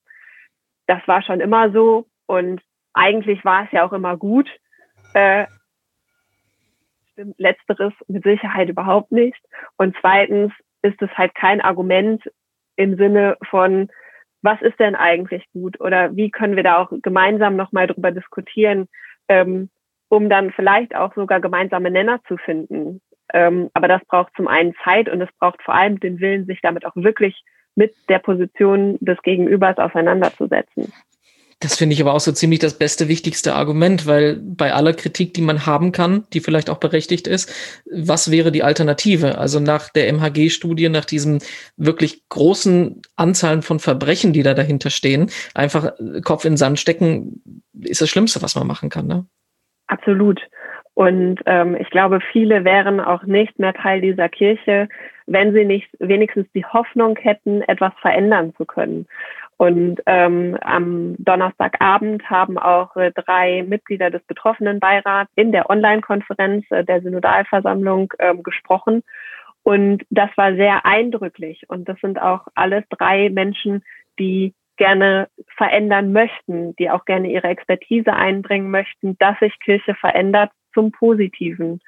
das 0.86 1.06
war 1.06 1.20
schon 1.20 1.40
immer 1.40 1.70
so 1.70 2.06
und 2.24 2.62
eigentlich 2.94 3.44
war 3.44 3.64
es 3.64 3.72
ja 3.72 3.86
auch 3.86 3.92
immer 3.92 4.16
gut. 4.16 4.48
Äh, 5.12 5.44
stimmt 7.12 7.38
letzteres 7.38 7.92
mit 8.08 8.24
Sicherheit 8.24 8.70
überhaupt 8.70 9.12
nicht. 9.12 9.38
Und 9.76 9.94
zweitens 10.00 10.54
ist 10.80 11.02
es 11.02 11.10
halt 11.10 11.34
kein 11.34 11.60
Argument 11.60 12.22
im 12.76 12.96
Sinne 12.96 13.36
von, 13.50 13.90
was 14.40 14.62
ist 14.62 14.80
denn 14.80 14.94
eigentlich 14.94 15.44
gut 15.52 15.78
oder 15.78 16.16
wie 16.16 16.30
können 16.30 16.56
wir 16.56 16.62
da 16.62 16.78
auch 16.78 16.90
gemeinsam 17.02 17.54
nochmal 17.54 17.86
drüber 17.86 18.12
diskutieren, 18.12 18.88
ähm, 19.28 19.68
um 20.08 20.30
dann 20.30 20.52
vielleicht 20.52 20.96
auch 20.96 21.14
sogar 21.14 21.42
gemeinsame 21.42 21.90
Nenner 21.90 22.22
zu 22.26 22.38
finden. 22.38 23.02
Ähm, 23.32 23.70
aber 23.74 23.88
das 23.88 24.04
braucht 24.06 24.32
zum 24.36 24.48
einen 24.48 24.74
Zeit 24.84 25.08
und 25.08 25.20
es 25.20 25.28
braucht 25.38 25.62
vor 25.62 25.74
allem 25.74 26.00
den 26.00 26.20
Willen, 26.20 26.46
sich 26.46 26.60
damit 26.62 26.84
auch 26.84 26.96
wirklich 26.96 27.42
mit 27.74 27.94
der 28.08 28.18
Position 28.18 28.98
des 29.00 29.20
Gegenübers 29.22 29.78
auseinanderzusetzen. 29.78 30.92
Das 31.62 31.76
finde 31.76 31.92
ich 31.92 32.00
aber 32.00 32.14
auch 32.14 32.20
so 32.20 32.32
ziemlich 32.32 32.58
das 32.58 32.78
beste, 32.78 33.06
wichtigste 33.08 33.54
Argument, 33.54 34.06
weil 34.06 34.36
bei 34.36 34.72
aller 34.72 34.94
Kritik, 34.94 35.34
die 35.34 35.42
man 35.42 35.66
haben 35.66 35.92
kann, 35.92 36.24
die 36.32 36.40
vielleicht 36.40 36.70
auch 36.70 36.78
berechtigt 36.78 37.26
ist, 37.26 37.52
was 37.84 38.30
wäre 38.30 38.50
die 38.50 38.62
Alternative? 38.62 39.36
Also 39.36 39.60
nach 39.60 39.90
der 39.90 40.10
MHG-Studie, 40.10 40.88
nach 40.88 41.04
diesen 41.04 41.42
wirklich 41.76 42.26
großen 42.30 43.02
Anzahlen 43.16 43.60
von 43.60 43.78
Verbrechen, 43.78 44.32
die 44.32 44.42
da 44.42 44.54
dahinter 44.54 44.88
stehen, 44.88 45.30
einfach 45.54 45.92
Kopf 46.24 46.46
in 46.46 46.52
den 46.52 46.56
Sand 46.56 46.80
stecken, 46.80 47.42
ist 47.78 48.00
das 48.00 48.08
Schlimmste, 48.08 48.40
was 48.40 48.54
man 48.54 48.66
machen 48.66 48.88
kann. 48.88 49.06
Ne? 49.06 49.26
Absolut. 49.86 50.40
Und 51.00 51.40
ähm, 51.46 51.76
ich 51.80 51.88
glaube, 51.88 52.20
viele 52.20 52.62
wären 52.66 53.00
auch 53.00 53.22
nicht 53.22 53.58
mehr 53.58 53.72
Teil 53.72 54.02
dieser 54.02 54.28
Kirche, 54.28 54.86
wenn 55.24 55.54
sie 55.54 55.64
nicht 55.64 55.88
wenigstens 55.98 56.46
die 56.54 56.66
Hoffnung 56.66 57.16
hätten, 57.16 57.62
etwas 57.62 57.94
verändern 58.02 58.52
zu 58.58 58.66
können. 58.66 59.06
Und 59.56 60.02
ähm, 60.04 60.58
am 60.60 61.14
Donnerstagabend 61.16 62.28
haben 62.28 62.58
auch 62.58 62.96
äh, 62.96 63.12
drei 63.12 63.62
Mitglieder 63.62 64.10
des 64.10 64.22
Betroffenenbeirats 64.24 65.30
in 65.36 65.52
der 65.52 65.70
Online-Konferenz 65.70 66.66
äh, 66.70 66.84
der 66.84 67.00
Synodalversammlung 67.00 68.12
ähm, 68.18 68.42
gesprochen. 68.42 69.02
Und 69.62 70.02
das 70.10 70.28
war 70.36 70.54
sehr 70.54 70.84
eindrücklich. 70.84 71.62
Und 71.68 71.88
das 71.88 71.98
sind 72.00 72.20
auch 72.20 72.46
alles 72.54 72.84
drei 72.90 73.30
Menschen, 73.30 73.82
die 74.18 74.52
gerne 74.76 75.28
verändern 75.56 76.12
möchten, 76.12 76.76
die 76.76 76.90
auch 76.90 77.06
gerne 77.06 77.30
ihre 77.30 77.48
Expertise 77.48 78.12
einbringen 78.12 78.70
möchten, 78.70 79.16
dass 79.18 79.38
sich 79.38 79.58
Kirche 79.60 79.94
verändert 79.94 80.50
zum 80.74 80.92
Positiven. 80.92 81.80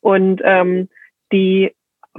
Und 0.00 0.40
ähm, 0.44 0.88
die 1.32 1.74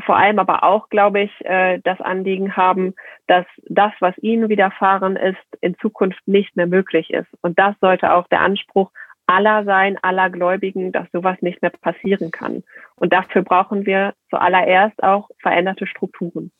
vor 0.05 0.15
allem 0.15 0.39
aber 0.39 0.63
auch, 0.63 0.89
glaube 0.89 1.21
ich, 1.21 1.45
äh, 1.45 1.79
das 1.83 1.99
Anliegen 1.99 2.55
haben, 2.55 2.93
dass 3.27 3.45
das, 3.67 3.91
was 3.99 4.17
ihnen 4.19 4.49
widerfahren 4.49 5.15
ist, 5.15 5.37
in 5.59 5.77
Zukunft 5.79 6.25
nicht 6.27 6.55
mehr 6.55 6.67
möglich 6.67 7.09
ist. 7.09 7.27
Und 7.41 7.59
das 7.59 7.75
sollte 7.81 8.13
auch 8.13 8.27
der 8.27 8.41
Anspruch 8.41 8.91
aller 9.27 9.63
sein, 9.65 9.97
aller 10.01 10.29
Gläubigen, 10.29 10.91
dass 10.91 11.11
sowas 11.11 11.37
nicht 11.41 11.61
mehr 11.61 11.71
passieren 11.71 12.31
kann. 12.31 12.63
Und 12.95 13.13
dafür 13.13 13.43
brauchen 13.43 13.85
wir 13.85 14.13
zuallererst 14.29 15.01
auch 15.03 15.29
veränderte 15.39 15.87
Strukturen. 15.87 16.51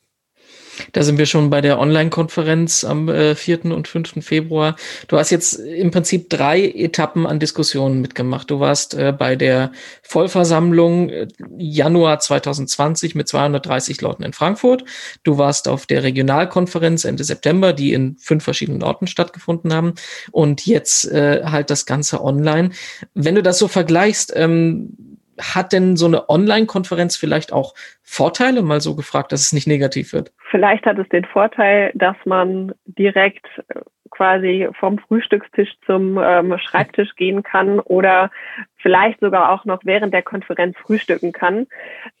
Da 0.92 1.02
sind 1.02 1.18
wir 1.18 1.26
schon 1.26 1.50
bei 1.50 1.60
der 1.60 1.78
Online-Konferenz 1.78 2.84
am 2.84 3.08
äh, 3.08 3.34
4. 3.34 3.66
und 3.66 3.88
5. 3.88 4.24
Februar. 4.24 4.76
Du 5.08 5.18
hast 5.18 5.30
jetzt 5.30 5.54
im 5.54 5.90
Prinzip 5.90 6.30
drei 6.30 6.62
Etappen 6.62 7.26
an 7.26 7.38
Diskussionen 7.38 8.00
mitgemacht. 8.00 8.50
Du 8.50 8.60
warst 8.60 8.94
äh, 8.94 9.12
bei 9.16 9.36
der 9.36 9.72
Vollversammlung 10.02 11.10
äh, 11.10 11.28
Januar 11.56 12.20
2020 12.20 13.14
mit 13.14 13.28
230 13.28 14.00
Leuten 14.00 14.22
in 14.22 14.32
Frankfurt. 14.32 14.84
Du 15.24 15.38
warst 15.38 15.68
auf 15.68 15.86
der 15.86 16.02
Regionalkonferenz 16.02 17.04
Ende 17.04 17.24
September, 17.24 17.72
die 17.72 17.92
in 17.92 18.16
fünf 18.18 18.44
verschiedenen 18.44 18.82
Orten 18.82 19.06
stattgefunden 19.06 19.72
haben. 19.72 19.94
Und 20.30 20.66
jetzt 20.66 21.04
äh, 21.10 21.42
halt 21.44 21.70
das 21.70 21.86
Ganze 21.86 22.22
online. 22.22 22.70
Wenn 23.14 23.34
du 23.34 23.42
das 23.42 23.58
so 23.58 23.68
vergleichst, 23.68 24.32
ähm, 24.34 25.11
hat 25.40 25.72
denn 25.72 25.96
so 25.96 26.06
eine 26.06 26.28
Online-Konferenz 26.28 27.16
vielleicht 27.16 27.52
auch 27.52 27.74
Vorteile, 28.02 28.62
mal 28.62 28.80
so 28.80 28.94
gefragt, 28.94 29.32
dass 29.32 29.40
es 29.42 29.52
nicht 29.52 29.66
negativ 29.66 30.12
wird? 30.12 30.32
Vielleicht 30.50 30.84
hat 30.86 30.98
es 30.98 31.08
den 31.08 31.24
Vorteil, 31.24 31.92
dass 31.94 32.16
man 32.24 32.72
direkt 32.84 33.46
äh, 33.68 33.80
quasi 34.10 34.68
vom 34.78 34.98
Frühstückstisch 34.98 35.70
zum 35.86 36.18
ähm, 36.22 36.56
Schreibtisch 36.58 37.14
gehen 37.16 37.42
kann 37.42 37.80
oder 37.80 38.30
vielleicht 38.76 39.20
sogar 39.20 39.50
auch 39.50 39.64
noch 39.64 39.80
während 39.84 40.12
der 40.12 40.22
Konferenz 40.22 40.76
frühstücken 40.78 41.32
kann. 41.32 41.66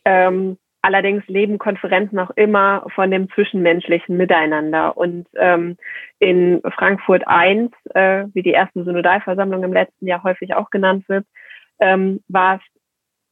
Ähm, 0.04 0.56
allerdings 0.80 1.22
leben 1.28 1.58
Konferenzen 1.58 2.18
auch 2.18 2.30
immer 2.30 2.86
von 2.94 3.10
dem 3.10 3.30
zwischenmenschlichen 3.30 4.16
Miteinander. 4.16 4.96
Und 4.96 5.28
ähm, 5.36 5.76
in 6.18 6.60
Frankfurt 6.74 7.26
1, 7.26 7.70
äh, 7.94 8.24
wie 8.34 8.42
die 8.42 8.50
erste 8.50 8.82
Synodalversammlung 8.84 9.62
im 9.62 9.72
letzten 9.72 10.06
Jahr 10.06 10.22
häufig 10.24 10.54
auch 10.54 10.70
genannt 10.70 11.08
wird, 11.08 11.26
ähm, 11.78 12.20
war 12.28 12.56
es 12.56 12.71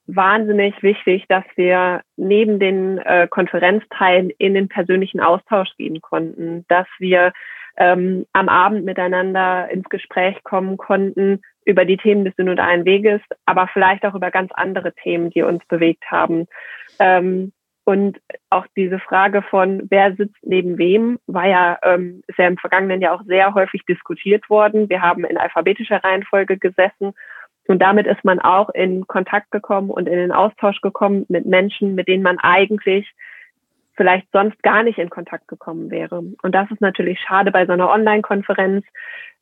wahnsinnig 0.07 0.83
wichtig, 0.83 1.25
dass 1.29 1.45
wir 1.57 2.03
neben 2.17 2.59
den 2.59 2.99
äh, 2.99 3.29
Konferenzteilen 3.29 4.31
in 4.39 4.55
den 4.55 4.69
persönlichen 4.69 5.21
Austausch 5.21 5.71
gehen 5.77 6.01
konnten, 6.01 6.65
dass 6.69 6.87
wir 6.99 7.33
ähm, 7.77 8.27
am 8.33 8.49
Abend 8.49 8.85
miteinander 8.85 9.69
ins 9.71 9.89
Gespräch 9.89 10.43
kommen 10.43 10.77
konnten 10.77 11.41
über 11.65 11.85
die 11.85 11.97
Themen 11.97 12.25
des 12.25 12.35
synodalen 12.37 12.85
Weges, 12.85 13.21
aber 13.47 13.69
vielleicht 13.73 14.05
auch 14.05 14.15
über 14.15 14.31
ganz 14.31 14.51
andere 14.55 14.93
Themen, 14.95 15.31
die 15.31 15.43
uns 15.43 15.65
bewegt 15.67 16.05
haben. 16.11 16.47
Ähm, 16.99 17.53
und 17.85 18.21
auch 18.51 18.67
diese 18.77 18.99
Frage 18.99 19.43
von, 19.43 19.83
wer 19.91 20.15
sitzt 20.15 20.37
neben 20.43 20.79
wem, 20.79 21.19
war 21.27 21.47
ja, 21.47 21.79
ähm, 21.83 22.23
ist 22.29 22.39
ja 22.39 22.47
im 22.47 22.59
vergangenen 22.59 23.01
Jahr 23.01 23.15
auch 23.15 23.25
sehr 23.25 23.55
häufig 23.55 23.85
diskutiert 23.85 24.49
worden. 24.51 24.89
Wir 24.89 25.03
haben 25.03 25.25
in 25.25 25.37
alphabetischer 25.37 26.03
Reihenfolge 26.05 26.57
gesessen 26.59 27.15
und 27.71 27.79
damit 27.79 28.09
ist 28.09 28.25
man 28.25 28.41
auch 28.41 28.69
in 28.71 29.07
Kontakt 29.07 29.53
gekommen 29.53 29.91
und 29.91 30.09
in 30.09 30.17
den 30.17 30.33
Austausch 30.33 30.81
gekommen 30.81 31.25
mit 31.29 31.47
Menschen, 31.47 31.95
mit 31.95 32.09
denen 32.09 32.25
man 32.25 32.41
eigentlich 32.41 33.09
vielleicht 33.95 34.27
sonst 34.33 34.61
gar 34.65 34.83
nicht 34.83 34.99
in 34.99 35.09
Kontakt 35.09 35.47
gekommen 35.47 35.89
wäre. 35.89 36.19
Und 36.19 36.53
das 36.53 36.69
ist 36.73 36.81
natürlich 36.81 37.21
schade 37.21 37.53
bei 37.53 37.67
so 37.67 37.73
einer 37.73 37.89
Online-Konferenz, 37.89 38.85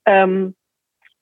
ähm, 0.05 0.55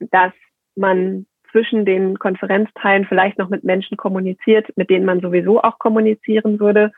dass 0.01 0.33
man 0.75 1.27
zwischen 1.53 1.85
den 1.85 2.19
Konferenzteilen 2.19 3.07
vielleicht 3.07 3.38
noch 3.38 3.51
mit 3.51 3.62
Menschen 3.62 3.97
kommuniziert, 3.97 4.77
mit 4.77 4.90
denen 4.90 5.07
man 5.07 5.21
sowieso 5.21 5.62
auch 5.62 5.79
kommunizieren 5.79 6.59
würde. 6.59 6.90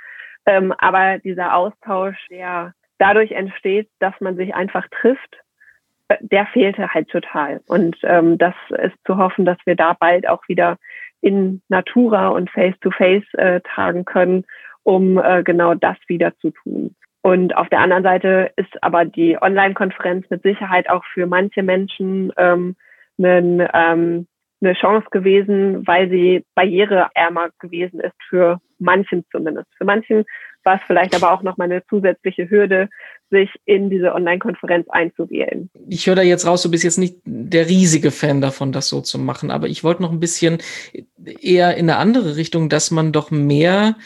Ähm, 0.46 0.72
aber 0.78 1.18
dieser 1.18 1.54
Austausch, 1.54 2.16
der 2.30 2.72
dadurch 2.96 3.32
entsteht, 3.32 3.90
dass 3.98 4.14
man 4.20 4.36
sich 4.36 4.54
einfach 4.54 4.86
trifft, 4.88 5.36
der 6.20 6.46
fehlte 6.46 6.92
halt 6.92 7.08
total. 7.08 7.60
Und 7.66 7.96
ähm, 8.02 8.38
das 8.38 8.54
ist 8.82 8.96
zu 9.06 9.16
hoffen, 9.16 9.44
dass 9.44 9.58
wir 9.64 9.76
da 9.76 9.94
bald 9.98 10.28
auch 10.28 10.46
wieder 10.48 10.78
in 11.20 11.62
Natura 11.68 12.28
und 12.28 12.50
Face-to-Face 12.50 13.24
-face, 13.34 13.38
äh, 13.38 13.60
tragen 13.60 14.04
können, 14.04 14.44
um 14.84 15.18
äh, 15.18 15.42
genau 15.42 15.74
das 15.74 15.96
wieder 16.06 16.36
zu 16.38 16.50
tun. 16.50 16.94
Und 17.22 17.56
auf 17.56 17.68
der 17.68 17.80
anderen 17.80 18.04
Seite 18.04 18.52
ist 18.56 18.82
aber 18.82 19.04
die 19.04 19.40
Online-Konferenz 19.40 20.28
mit 20.30 20.42
Sicherheit 20.42 20.88
auch 20.88 21.04
für 21.12 21.26
manche 21.26 21.62
Menschen 21.62 22.32
ähm, 22.36 22.76
einen, 23.18 23.66
ähm, 23.74 24.26
eine 24.60 24.74
Chance 24.74 25.06
gewesen, 25.10 25.86
weil 25.86 26.10
sie 26.10 26.44
barriereärmer 26.54 27.50
gewesen 27.60 28.00
ist 28.00 28.16
für 28.28 28.60
manchen 28.78 29.24
zumindest. 29.30 29.68
Für 29.76 29.84
manchen 29.84 30.24
war 30.64 30.76
es 30.76 30.82
vielleicht 30.86 31.14
aber 31.14 31.32
auch 31.32 31.42
nochmal 31.42 31.70
eine 31.70 31.84
zusätzliche 31.86 32.50
Hürde, 32.50 32.88
sich 33.30 33.50
in 33.64 33.90
diese 33.90 34.14
Online-Konferenz 34.14 34.86
einzuwählen. 34.90 35.70
Ich 35.88 36.06
höre 36.06 36.16
da 36.16 36.22
jetzt 36.22 36.46
raus, 36.46 36.62
du 36.62 36.70
bist 36.70 36.84
jetzt 36.84 36.98
nicht 36.98 37.16
der 37.24 37.68
riesige 37.68 38.10
Fan 38.10 38.40
davon, 38.40 38.72
das 38.72 38.88
so 38.88 39.00
zu 39.00 39.18
machen, 39.18 39.50
aber 39.50 39.68
ich 39.68 39.84
wollte 39.84 40.02
noch 40.02 40.12
ein 40.12 40.20
bisschen 40.20 40.58
eher 41.40 41.76
in 41.76 41.88
eine 41.88 41.98
andere 41.98 42.36
Richtung, 42.36 42.68
dass 42.68 42.90
man 42.90 43.12
doch 43.12 43.30
mehr 43.30 43.96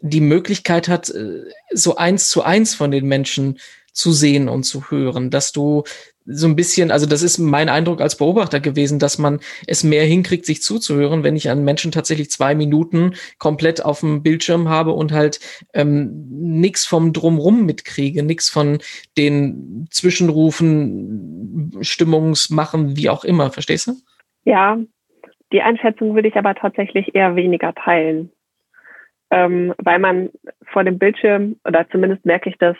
die 0.00 0.20
Möglichkeit 0.20 0.88
hat, 0.88 1.10
äh, 1.10 1.44
so 1.70 1.96
eins 1.96 2.28
zu 2.28 2.42
eins 2.42 2.74
von 2.74 2.90
den 2.90 3.06
Menschen 3.06 3.58
zu 3.92 4.10
sehen 4.12 4.48
und 4.48 4.64
zu 4.64 4.90
hören, 4.90 5.30
dass 5.30 5.52
du 5.52 5.84
so 6.24 6.46
ein 6.46 6.56
bisschen, 6.56 6.90
also 6.90 7.06
das 7.06 7.22
ist 7.22 7.38
mein 7.38 7.68
Eindruck 7.68 8.00
als 8.00 8.16
Beobachter 8.16 8.60
gewesen, 8.60 8.98
dass 8.98 9.18
man 9.18 9.40
es 9.66 9.84
mehr 9.84 10.04
hinkriegt, 10.04 10.46
sich 10.46 10.62
zuzuhören, 10.62 11.24
wenn 11.24 11.36
ich 11.36 11.50
an 11.50 11.64
Menschen 11.64 11.92
tatsächlich 11.92 12.30
zwei 12.30 12.54
Minuten 12.54 13.14
komplett 13.38 13.84
auf 13.84 14.00
dem 14.00 14.22
Bildschirm 14.22 14.68
habe 14.68 14.92
und 14.92 15.12
halt 15.12 15.40
ähm, 15.74 16.26
nichts 16.30 16.86
vom 16.86 17.12
Drumrum 17.12 17.66
mitkriege, 17.66 18.22
nichts 18.22 18.48
von 18.48 18.78
den 19.16 19.86
Zwischenrufen, 19.90 21.78
Stimmungsmachen, 21.80 22.96
wie 22.96 23.10
auch 23.10 23.24
immer, 23.24 23.50
verstehst 23.50 23.88
du? 23.88 23.92
Ja, 24.44 24.78
die 25.52 25.62
Einschätzung 25.62 26.14
würde 26.14 26.28
ich 26.28 26.36
aber 26.36 26.54
tatsächlich 26.54 27.14
eher 27.14 27.36
weniger 27.36 27.74
teilen. 27.74 28.30
Ähm, 29.30 29.72
weil 29.78 29.98
man 29.98 30.30
vor 30.72 30.84
dem 30.84 30.98
Bildschirm, 30.98 31.56
oder 31.64 31.88
zumindest 31.90 32.26
merke 32.26 32.50
ich 32.50 32.58
das 32.58 32.76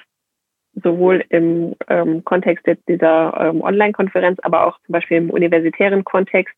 sowohl 0.74 1.24
im 1.28 1.74
ähm, 1.88 2.24
Kontext 2.24 2.66
jetzt 2.66 2.88
dieser 2.88 3.34
ähm, 3.38 3.62
Online-Konferenz, 3.62 4.38
aber 4.42 4.66
auch 4.66 4.78
zum 4.86 4.92
Beispiel 4.92 5.18
im 5.18 5.30
universitären 5.30 6.04
Kontext. 6.04 6.54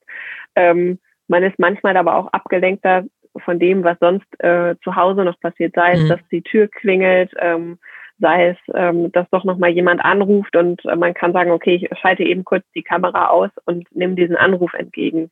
Ähm, 0.55 0.99
man 1.29 1.43
ist 1.43 1.59
manchmal 1.59 1.97
aber 1.97 2.17
auch 2.17 2.29
abgelenkter 2.33 3.05
von 3.45 3.59
dem, 3.59 3.83
was 3.83 3.99
sonst 3.99 4.27
äh, 4.41 4.77
zu 4.83 4.95
Hause 4.95 5.25
noch 5.25 5.39
passiert, 5.41 5.75
sei 5.75 5.93
es, 5.93 6.03
mhm. 6.03 6.09
dass 6.09 6.21
die 6.31 6.43
Tür 6.43 6.69
klingelt, 6.69 7.33
ähm, 7.39 7.79
sei 8.19 8.51
es, 8.51 8.57
ähm, 8.75 9.11
dass 9.11 9.29
doch 9.31 9.45
noch 9.45 9.59
mal 9.59 9.71
jemand 9.71 10.05
anruft 10.05 10.55
und 10.57 10.85
äh, 10.85 10.95
man 10.95 11.15
kann 11.15 11.33
sagen, 11.33 11.51
okay, 11.51 11.75
ich 11.75 11.99
schalte 11.99 12.23
eben 12.23 12.45
kurz 12.45 12.65
die 12.75 12.83
Kamera 12.83 13.29
aus 13.29 13.51
und 13.65 13.87
nehme 13.95 14.15
diesen 14.15 14.37
Anruf 14.37 14.73
entgegen. 14.75 15.31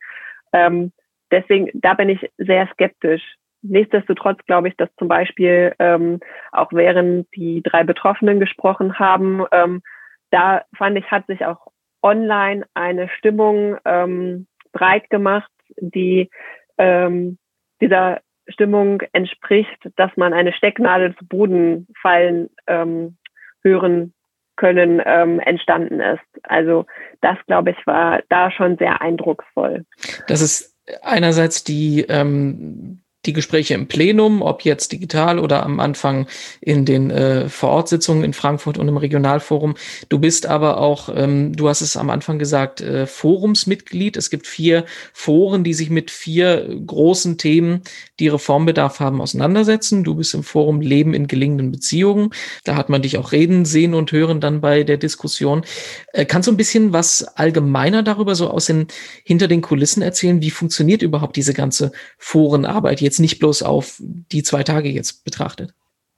Ähm, 0.51 0.91
deswegen, 1.31 1.69
da 1.73 1.93
bin 1.93 2.09
ich 2.09 2.29
sehr 2.37 2.67
skeptisch. 2.73 3.23
Nichtsdestotrotz 3.63 4.39
glaube 4.45 4.67
ich, 4.67 4.77
dass 4.77 4.89
zum 4.97 5.07
Beispiel 5.07 5.73
ähm, 5.79 6.19
auch 6.51 6.71
während 6.71 7.33
die 7.35 7.63
drei 7.63 7.83
Betroffenen 7.83 8.39
gesprochen 8.39 8.99
haben, 8.99 9.45
ähm, 9.51 9.81
da 10.31 10.63
fand 10.77 10.97
ich, 10.97 11.09
hat 11.09 11.25
sich 11.27 11.45
auch 11.45 11.67
online 12.01 12.65
eine 12.73 13.09
Stimmung 13.09 13.77
ähm, 13.85 14.47
breit 14.73 15.09
gemacht, 15.09 15.49
die 15.77 16.29
ähm, 16.77 17.37
dieser 17.81 18.21
Stimmung 18.47 19.01
entspricht, 19.13 19.89
dass 19.95 20.11
man 20.17 20.33
eine 20.33 20.53
Stecknadel 20.53 21.15
zu 21.15 21.25
Boden 21.25 21.87
fallen 22.01 22.49
ähm, 22.67 23.17
hören 23.61 24.13
können, 24.55 25.01
ähm, 25.05 25.39
entstanden 25.39 25.99
ist. 25.99 26.21
Also 26.43 26.85
das, 27.21 27.37
glaube 27.47 27.71
ich, 27.71 27.87
war 27.87 28.21
da 28.29 28.51
schon 28.51 28.77
sehr 28.77 29.01
eindrucksvoll. 29.01 29.85
Das 30.27 30.41
ist 30.41 30.75
einerseits 31.01 31.63
die 31.63 32.05
ähm, 32.09 33.01
die 33.25 33.33
Gespräche 33.33 33.73
im 33.73 33.87
Plenum, 33.87 34.41
ob 34.41 34.65
jetzt 34.65 34.91
digital 34.91 35.39
oder 35.39 35.63
am 35.63 35.79
Anfang 35.79 36.27
in 36.59 36.83
den 36.83 37.09
äh, 37.09 37.47
Vorortsitzungen 37.47 38.23
in 38.23 38.33
Frankfurt 38.33 38.77
und 38.77 38.87
im 38.89 38.97
Regionalforum. 38.97 39.75
Du 40.09 40.19
bist 40.19 40.45
aber 40.45 40.77
auch, 40.77 41.09
ähm, 41.15 41.55
du 41.55 41.69
hast 41.69 41.81
es 41.81 41.95
am 41.95 42.09
Anfang 42.09 42.37
gesagt, 42.37 42.81
äh, 42.81 43.07
Forumsmitglied. 43.07 44.17
Es 44.17 44.29
gibt 44.29 44.45
vier 44.45 44.85
Foren, 45.13 45.63
die 45.63 45.73
sich 45.73 45.89
mit 45.89 46.11
vier 46.11 46.67
großen 46.85 47.37
Themen, 47.37 47.83
die 48.19 48.27
Reformbedarf 48.27 48.99
haben, 48.99 49.21
auseinandersetzen. 49.21 50.03
Du 50.03 50.15
bist 50.15 50.33
im 50.33 50.43
Forum 50.43 50.81
Leben 50.81 51.13
in 51.13 51.27
gelingenden 51.27 51.71
Beziehungen. 51.71 52.31
Da 52.65 52.75
hat 52.75 52.89
man 52.89 53.01
dich 53.01 53.17
auch 53.17 53.31
reden, 53.31 53.63
sehen 53.63 53.93
und 53.93 54.11
hören 54.11 54.41
dann 54.41 54.59
bei 54.59 54.83
der 54.83 54.97
Diskussion. 54.97 55.63
Äh, 56.11 56.25
kannst 56.25 56.47
du 56.47 56.51
ein 56.51 56.57
bisschen 56.57 56.91
was 56.91 57.23
allgemeiner 57.23 58.03
darüber 58.03 58.35
so 58.35 58.49
aus 58.49 58.65
den 58.65 58.87
hinter 59.23 59.47
den 59.47 59.61
Kulissen 59.61 60.01
erzählen? 60.01 60.41
Wie 60.41 60.51
funktioniert 60.51 61.01
überhaupt 61.01 61.37
diese 61.37 61.53
ganze 61.53 61.93
Forenarbeit 62.17 62.99
jetzt? 62.99 63.12
Jetzt 63.13 63.19
nicht 63.19 63.39
bloß 63.39 63.61
auf 63.63 63.97
die 63.99 64.41
zwei 64.41 64.63
Tage 64.63 64.89
jetzt 64.89 65.23
betrachtet? 65.23 65.73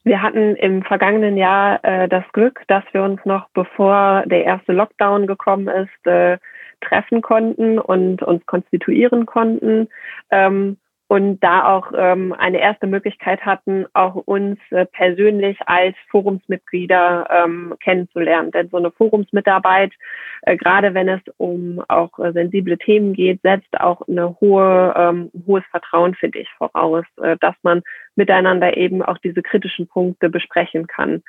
Wir 0.05 0.21
hatten 0.21 0.55
im 0.55 0.83
vergangenen 0.83 1.35
Jahr 1.35 1.83
äh, 1.83 2.07
das 2.07 2.23
Glück, 2.31 2.61
dass 2.67 2.83
wir 2.93 3.03
uns 3.03 3.19
noch 3.25 3.49
bevor 3.53 4.23
der 4.27 4.45
erste 4.45 4.71
Lockdown 4.71 5.27
gekommen 5.27 5.67
ist, 5.67 6.07
äh, 6.07 6.37
treffen 6.81 7.21
konnten 7.21 7.79
und 7.79 8.21
uns 8.21 8.45
konstituieren 8.45 9.25
konnten. 9.25 9.89
Ähm, 10.29 10.77
und 11.07 11.39
da 11.41 11.75
auch 11.75 11.91
ähm, 11.95 12.33
eine 12.33 12.59
erste 12.59 12.87
Möglichkeit 12.87 13.45
hatten, 13.45 13.85
auch 13.93 14.15
uns 14.15 14.59
äh, 14.71 14.85
persönlich 14.87 15.57
als 15.67 15.95
Forumsmitglieder 16.09 17.27
ähm, 17.29 17.75
kennenzulernen. 17.79 18.49
Denn 18.51 18.69
so 18.69 18.77
eine 18.77 18.89
Forumsmitarbeit, 18.91 19.93
äh, 20.41 20.57
gerade 20.57 20.95
wenn 20.95 21.07
es 21.07 21.21
um 21.37 21.79
auch 21.87 22.17
äh, 22.17 22.31
sensible 22.31 22.77
Themen 22.79 23.13
geht, 23.13 23.41
setzt 23.43 23.79
auch 23.79 24.07
eine 24.07 24.35
hohe, 24.41 24.93
ähm, 24.97 25.31
hohes 25.45 25.63
Vertrauen, 25.69 26.15
finde 26.15 26.39
ich, 26.39 26.49
voraus, 26.57 27.05
äh, 27.21 27.37
dass 27.39 27.55
man 27.61 27.83
miteinander 28.15 28.75
eben 28.75 29.03
auch 29.03 29.19
diese 29.19 29.43
kritischen 29.43 29.87
Punkte 29.87 30.29
besprechen 30.29 30.87
kann. 30.87 31.21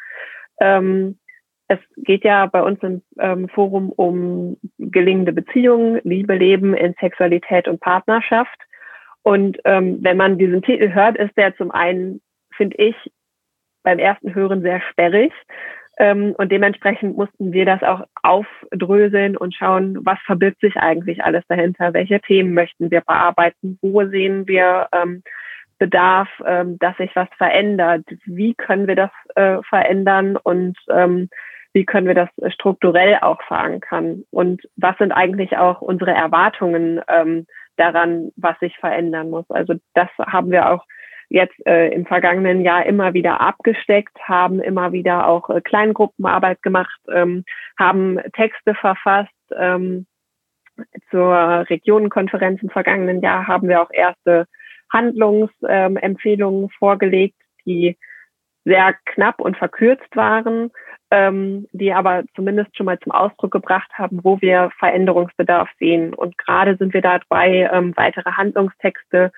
Ähm, 0.58 1.18
es 1.68 1.80
geht 1.96 2.24
ja 2.24 2.46
bei 2.46 2.62
uns 2.62 2.82
im 2.82 3.02
ähm, 3.18 3.48
Forum 3.48 3.90
um 3.90 4.56
gelingende 4.78 5.32
Beziehungen, 5.32 6.00
Liebe, 6.04 6.34
Leben 6.34 6.74
in 6.74 6.94
Sexualität 7.00 7.68
und 7.68 7.80
Partnerschaft. 7.80 8.56
Und 9.26 9.58
ähm, 9.64 9.98
wenn 10.02 10.16
man 10.16 10.38
diesen 10.38 10.62
Titel 10.62 10.94
hört, 10.94 11.16
ist 11.16 11.36
der 11.36 11.56
zum 11.56 11.72
einen, 11.72 12.20
finde 12.56 12.76
ich, 12.76 12.94
beim 13.82 13.98
ersten 13.98 14.36
Hören 14.36 14.62
sehr 14.62 14.80
sperrig. 14.82 15.32
Ähm, 15.98 16.32
und 16.38 16.52
dementsprechend 16.52 17.16
mussten 17.16 17.52
wir 17.52 17.64
das 17.64 17.82
auch 17.82 18.04
aufdröseln 18.22 19.36
und 19.36 19.52
schauen, 19.52 19.98
was 20.06 20.20
verbirgt 20.26 20.60
sich 20.60 20.76
eigentlich 20.76 21.24
alles 21.24 21.42
dahinter, 21.48 21.92
welche 21.92 22.20
Themen 22.20 22.54
möchten 22.54 22.92
wir 22.92 23.00
bearbeiten, 23.00 23.80
wo 23.82 24.06
sehen 24.06 24.46
wir 24.46 24.86
ähm, 24.92 25.24
Bedarf, 25.80 26.28
ähm, 26.46 26.78
dass 26.78 26.96
sich 26.96 27.10
was 27.16 27.28
verändert, 27.36 28.04
wie 28.26 28.54
können 28.54 28.86
wir 28.86 28.94
das 28.94 29.10
äh, 29.34 29.60
verändern? 29.68 30.36
Und 30.36 30.78
ähm, 30.88 31.30
wie 31.72 31.84
können 31.84 32.06
wir 32.06 32.14
das 32.14 32.30
strukturell 32.54 33.18
auch 33.22 33.42
verankern 33.42 34.22
und 34.30 34.62
was 34.76 34.96
sind 34.98 35.10
eigentlich 35.12 35.58
auch 35.58 35.82
unsere 35.82 36.12
Erwartungen 36.12 37.02
ähm, 37.08 37.46
daran, 37.76 38.32
was 38.36 38.58
sich 38.60 38.76
verändern 38.78 39.30
muss. 39.30 39.48
Also 39.50 39.74
das 39.94 40.08
haben 40.18 40.50
wir 40.50 40.70
auch 40.70 40.84
jetzt 41.28 41.54
äh, 41.66 41.88
im 41.88 42.06
vergangenen 42.06 42.60
Jahr 42.60 42.86
immer 42.86 43.12
wieder 43.14 43.40
abgesteckt, 43.40 44.16
haben 44.22 44.60
immer 44.60 44.92
wieder 44.92 45.26
auch 45.26 45.50
äh, 45.50 45.60
Kleingruppenarbeit 45.60 46.62
gemacht, 46.62 47.00
ähm, 47.12 47.44
haben 47.78 48.20
Texte 48.32 48.74
verfasst. 48.74 49.32
Ähm, 49.56 50.06
zur 51.10 51.34
Regionenkonferenz 51.70 52.62
im 52.62 52.68
vergangenen 52.68 53.22
Jahr 53.22 53.46
haben 53.46 53.68
wir 53.68 53.80
auch 53.80 53.90
erste 53.90 54.46
Handlungsempfehlungen 54.92 56.64
ähm, 56.64 56.70
vorgelegt, 56.78 57.36
die 57.64 57.96
sehr 58.64 58.94
knapp 59.06 59.40
und 59.40 59.56
verkürzt 59.56 60.14
waren, 60.14 60.70
ähm, 61.10 61.66
die 61.72 61.92
aber 61.92 62.24
zumindest 62.34 62.76
schon 62.76 62.86
mal 62.86 62.98
zum 62.98 63.12
Ausdruck 63.12 63.52
gebracht 63.52 63.90
haben, 63.94 64.20
wo 64.22 64.40
wir 64.40 64.70
Veränderungsbedarf 64.78 65.68
sehen. 65.78 66.14
Und 66.14 66.36
gerade 66.38 66.76
sind 66.76 66.94
wir 66.94 67.02
dabei, 67.02 67.70
ähm, 67.72 67.92
weitere 67.96 68.30
Handlungstexte 68.32 69.30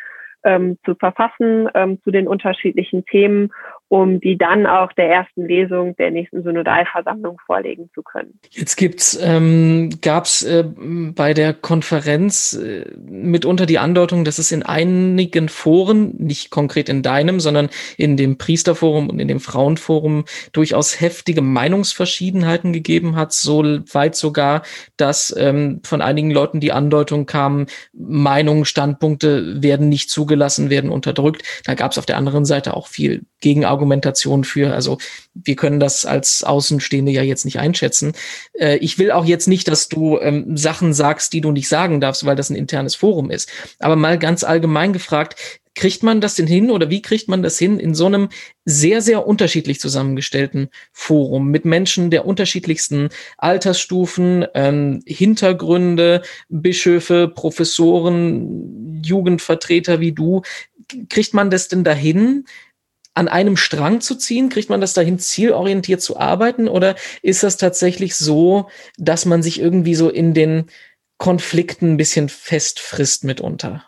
ähm, 0.44 0.78
zu 0.84 0.94
verfassen 0.94 1.68
ähm, 1.74 2.00
zu 2.02 2.10
den 2.10 2.28
unterschiedlichen 2.28 3.04
Themen 3.04 3.52
um 3.88 4.20
die 4.20 4.36
dann 4.36 4.66
auch 4.66 4.92
der 4.92 5.08
ersten 5.08 5.46
Lesung 5.46 5.96
der 5.96 6.10
nächsten 6.10 6.42
Synodalversammlung 6.42 7.40
vorlegen 7.44 7.88
zu 7.94 8.02
können. 8.02 8.38
Jetzt 8.50 8.76
gibt's, 8.76 9.18
ähm, 9.22 9.90
gab 10.02 10.26
es 10.26 10.42
äh, 10.42 10.64
bei 10.64 11.32
der 11.32 11.54
Konferenz 11.54 12.52
äh, 12.52 12.84
mitunter 13.08 13.64
die 13.64 13.78
Andeutung, 13.78 14.24
dass 14.24 14.38
es 14.38 14.52
in 14.52 14.62
einigen 14.62 15.48
Foren, 15.48 16.14
nicht 16.18 16.50
konkret 16.50 16.90
in 16.90 17.02
deinem, 17.02 17.40
sondern 17.40 17.70
in 17.96 18.18
dem 18.18 18.36
Priesterforum 18.36 19.08
und 19.08 19.20
in 19.20 19.28
dem 19.28 19.40
Frauenforum 19.40 20.24
durchaus 20.52 21.00
heftige 21.00 21.40
Meinungsverschiedenheiten 21.40 22.74
gegeben 22.74 23.16
hat, 23.16 23.32
so 23.32 23.62
weit 23.92 24.16
sogar, 24.16 24.62
dass 24.98 25.34
ähm, 25.38 25.80
von 25.82 26.02
einigen 26.02 26.30
Leuten 26.30 26.60
die 26.60 26.72
Andeutung 26.72 27.24
kam, 27.24 27.66
Meinungen, 27.94 28.66
Standpunkte 28.66 29.62
werden 29.62 29.88
nicht 29.88 30.10
zugelassen, 30.10 30.68
werden 30.68 30.90
unterdrückt. 30.90 31.42
Da 31.64 31.74
gab 31.74 31.92
es 31.92 31.98
auf 31.98 32.06
der 32.06 32.18
anderen 32.18 32.44
Seite 32.44 32.76
auch 32.76 32.86
viel 32.86 33.22
Gegenargument 33.40 33.77
Argumentation 33.78 34.42
für. 34.42 34.74
Also 34.74 34.98
wir 35.34 35.54
können 35.54 35.78
das 35.78 36.04
als 36.04 36.42
Außenstehende 36.42 37.12
ja 37.12 37.22
jetzt 37.22 37.44
nicht 37.44 37.60
einschätzen. 37.60 38.12
Äh, 38.52 38.78
ich 38.78 38.98
will 38.98 39.12
auch 39.12 39.24
jetzt 39.24 39.46
nicht, 39.46 39.68
dass 39.68 39.88
du 39.88 40.18
ähm, 40.18 40.56
Sachen 40.56 40.92
sagst, 40.92 41.32
die 41.32 41.40
du 41.40 41.52
nicht 41.52 41.68
sagen 41.68 42.00
darfst, 42.00 42.26
weil 42.26 42.36
das 42.36 42.50
ein 42.50 42.56
internes 42.56 42.96
Forum 42.96 43.30
ist. 43.30 43.48
Aber 43.78 43.96
mal 43.96 44.18
ganz 44.18 44.42
allgemein 44.42 44.92
gefragt, 44.92 45.36
kriegt 45.78 46.02
man 46.02 46.20
das 46.20 46.34
denn 46.34 46.48
hin 46.48 46.72
oder 46.72 46.90
wie 46.90 47.02
kriegt 47.02 47.28
man 47.28 47.40
das 47.40 47.56
hin 47.56 47.78
in 47.78 47.94
so 47.94 48.06
einem 48.06 48.30
sehr, 48.64 49.00
sehr 49.00 49.28
unterschiedlich 49.28 49.78
zusammengestellten 49.78 50.70
Forum 50.92 51.52
mit 51.52 51.64
Menschen 51.64 52.10
der 52.10 52.26
unterschiedlichsten 52.26 53.10
Altersstufen, 53.36 54.44
ähm, 54.54 55.02
Hintergründe, 55.06 56.22
Bischöfe, 56.48 57.28
Professoren, 57.32 59.00
Jugendvertreter 59.04 60.00
wie 60.00 60.10
du? 60.10 60.42
Kriegt 61.08 61.32
man 61.32 61.48
das 61.48 61.68
denn 61.68 61.84
dahin, 61.84 62.46
an 63.18 63.28
einem 63.28 63.56
Strang 63.56 64.00
zu 64.00 64.16
ziehen? 64.16 64.48
Kriegt 64.48 64.70
man 64.70 64.80
das 64.80 64.94
dahin, 64.94 65.18
zielorientiert 65.18 66.00
zu 66.00 66.18
arbeiten? 66.18 66.68
Oder 66.68 66.94
ist 67.22 67.42
das 67.42 67.56
tatsächlich 67.56 68.16
so, 68.16 68.68
dass 68.96 69.26
man 69.26 69.42
sich 69.42 69.60
irgendwie 69.60 69.94
so 69.94 70.08
in 70.08 70.34
den 70.34 70.66
Konflikten 71.18 71.92
ein 71.92 71.96
bisschen 71.96 72.28
festfrisst 72.28 73.24
mitunter? 73.24 73.84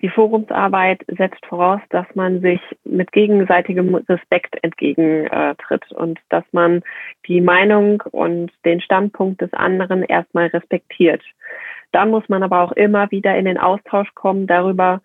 Die 0.00 0.08
Forumsarbeit 0.08 1.04
setzt 1.08 1.44
voraus, 1.46 1.80
dass 1.90 2.06
man 2.14 2.40
sich 2.40 2.60
mit 2.84 3.10
gegenseitigem 3.10 3.96
Respekt 3.96 4.56
entgegentritt 4.62 5.90
und 5.90 6.20
dass 6.28 6.44
man 6.52 6.82
die 7.26 7.40
Meinung 7.40 8.04
und 8.12 8.52
den 8.64 8.80
Standpunkt 8.80 9.40
des 9.40 9.52
anderen 9.52 10.04
erstmal 10.04 10.46
respektiert. 10.46 11.22
Dann 11.90 12.10
muss 12.10 12.28
man 12.28 12.44
aber 12.44 12.60
auch 12.62 12.72
immer 12.72 13.10
wieder 13.10 13.36
in 13.36 13.46
den 13.46 13.58
Austausch 13.58 14.14
kommen 14.14 14.46
darüber, 14.46 15.00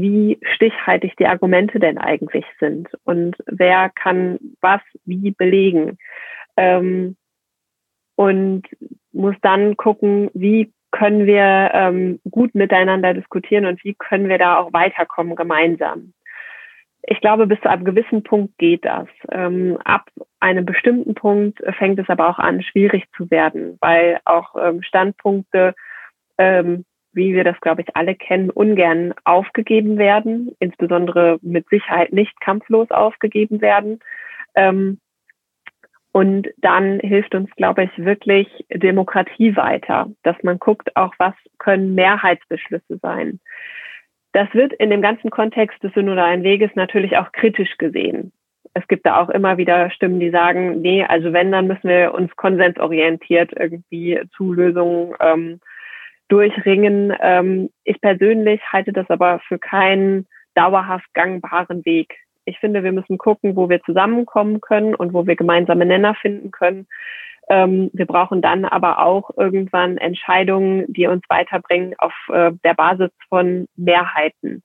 wie 0.00 0.38
stichhaltig 0.54 1.16
die 1.16 1.26
Argumente 1.26 1.78
denn 1.78 1.98
eigentlich 1.98 2.44
sind 2.60 2.88
und 3.04 3.36
wer 3.46 3.90
kann 3.90 4.38
was 4.60 4.80
wie 5.04 5.30
belegen. 5.30 5.98
Ähm, 6.56 7.16
und 8.16 8.64
muss 9.12 9.36
dann 9.42 9.76
gucken, 9.76 10.30
wie 10.34 10.72
können 10.90 11.26
wir 11.26 11.70
ähm, 11.72 12.20
gut 12.30 12.54
miteinander 12.54 13.14
diskutieren 13.14 13.66
und 13.66 13.82
wie 13.84 13.94
können 13.94 14.28
wir 14.28 14.38
da 14.38 14.58
auch 14.58 14.72
weiterkommen 14.72 15.36
gemeinsam. 15.36 16.14
Ich 17.02 17.20
glaube, 17.20 17.46
bis 17.46 17.60
zu 17.60 17.70
einem 17.70 17.84
gewissen 17.84 18.22
Punkt 18.22 18.58
geht 18.58 18.84
das. 18.84 19.06
Ähm, 19.30 19.78
ab 19.84 20.10
einem 20.40 20.64
bestimmten 20.64 21.14
Punkt 21.14 21.60
fängt 21.78 21.98
es 21.98 22.08
aber 22.08 22.28
auch 22.28 22.38
an, 22.38 22.62
schwierig 22.62 23.04
zu 23.16 23.30
werden, 23.30 23.78
weil 23.80 24.20
auch 24.24 24.56
ähm, 24.60 24.82
Standpunkte, 24.82 25.74
ähm, 26.38 26.84
wie 27.18 27.34
wir 27.34 27.44
das, 27.44 27.60
glaube 27.60 27.82
ich, 27.82 27.94
alle 27.94 28.14
kennen, 28.14 28.48
ungern 28.48 29.12
aufgegeben 29.24 29.98
werden, 29.98 30.56
insbesondere 30.60 31.38
mit 31.42 31.68
Sicherheit 31.68 32.14
nicht 32.14 32.40
kampflos 32.40 32.90
aufgegeben 32.90 33.60
werden. 33.60 34.00
Ähm, 34.54 34.98
und 36.12 36.48
dann 36.56 37.00
hilft 37.00 37.34
uns, 37.34 37.50
glaube 37.56 37.84
ich, 37.84 37.90
wirklich 38.04 38.48
Demokratie 38.72 39.54
weiter, 39.56 40.10
dass 40.22 40.36
man 40.42 40.58
guckt, 40.58 40.96
auch 40.96 41.12
was 41.18 41.34
können 41.58 41.94
Mehrheitsbeschlüsse 41.94 42.98
sein. 43.02 43.40
Das 44.32 44.52
wird 44.54 44.72
in 44.72 44.90
dem 44.90 45.02
ganzen 45.02 45.30
Kontext 45.30 45.82
des 45.82 45.92
synodalen 45.94 46.42
Weges 46.42 46.70
natürlich 46.74 47.16
auch 47.18 47.32
kritisch 47.32 47.76
gesehen. 47.78 48.32
Es 48.74 48.86
gibt 48.88 49.06
da 49.06 49.20
auch 49.20 49.28
immer 49.28 49.58
wieder 49.58 49.90
Stimmen, 49.90 50.20
die 50.20 50.30
sagen, 50.30 50.80
nee, 50.80 51.04
also 51.04 51.32
wenn, 51.32 51.52
dann 51.52 51.66
müssen 51.66 51.88
wir 51.88 52.14
uns 52.14 52.34
konsensorientiert 52.36 53.52
irgendwie 53.54 54.20
zu 54.36 54.52
Lösungen 54.52 55.14
ähm, 55.20 55.60
durchringen. 56.28 57.14
Ähm, 57.20 57.70
ich 57.84 58.00
persönlich 58.00 58.60
halte 58.72 58.92
das 58.92 59.08
aber 59.10 59.40
für 59.40 59.58
keinen 59.58 60.26
dauerhaft 60.54 61.12
gangbaren 61.14 61.84
Weg 61.84 62.16
ich 62.48 62.58
finde, 62.58 62.82
wir 62.82 62.92
müssen 62.92 63.18
gucken, 63.18 63.54
wo 63.56 63.68
wir 63.68 63.82
zusammenkommen 63.82 64.60
können 64.60 64.94
und 64.94 65.12
wo 65.12 65.26
wir 65.26 65.36
gemeinsame 65.36 65.84
Nenner 65.84 66.14
finden 66.14 66.50
können. 66.50 66.86
Ähm, 67.50 67.90
wir 67.92 68.06
brauchen 68.06 68.42
dann 68.42 68.64
aber 68.64 69.00
auch 69.04 69.30
irgendwann 69.36 69.98
Entscheidungen, 69.98 70.86
die 70.88 71.06
uns 71.06 71.22
weiterbringen 71.28 71.94
auf 71.98 72.12
äh, 72.32 72.52
der 72.64 72.74
Basis 72.74 73.10
von 73.28 73.68
Mehrheiten. 73.76 74.62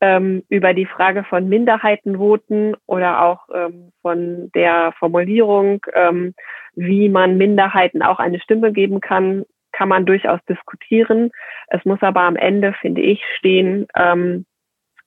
Ähm, 0.00 0.44
über 0.48 0.74
die 0.74 0.86
Frage 0.86 1.24
von 1.24 1.48
Minderheitenvoten 1.48 2.76
oder 2.86 3.24
auch 3.24 3.48
ähm, 3.52 3.90
von 4.00 4.50
der 4.54 4.92
Formulierung, 4.98 5.84
ähm, 5.92 6.34
wie 6.74 7.08
man 7.08 7.36
Minderheiten 7.36 8.02
auch 8.02 8.20
eine 8.20 8.38
Stimme 8.38 8.72
geben 8.72 9.00
kann, 9.00 9.44
kann 9.72 9.88
man 9.88 10.06
durchaus 10.06 10.40
diskutieren. 10.48 11.30
Es 11.68 11.84
muss 11.84 12.02
aber 12.02 12.22
am 12.22 12.36
Ende, 12.36 12.72
finde 12.80 13.00
ich, 13.00 13.22
stehen, 13.36 13.86
ähm, 13.96 14.46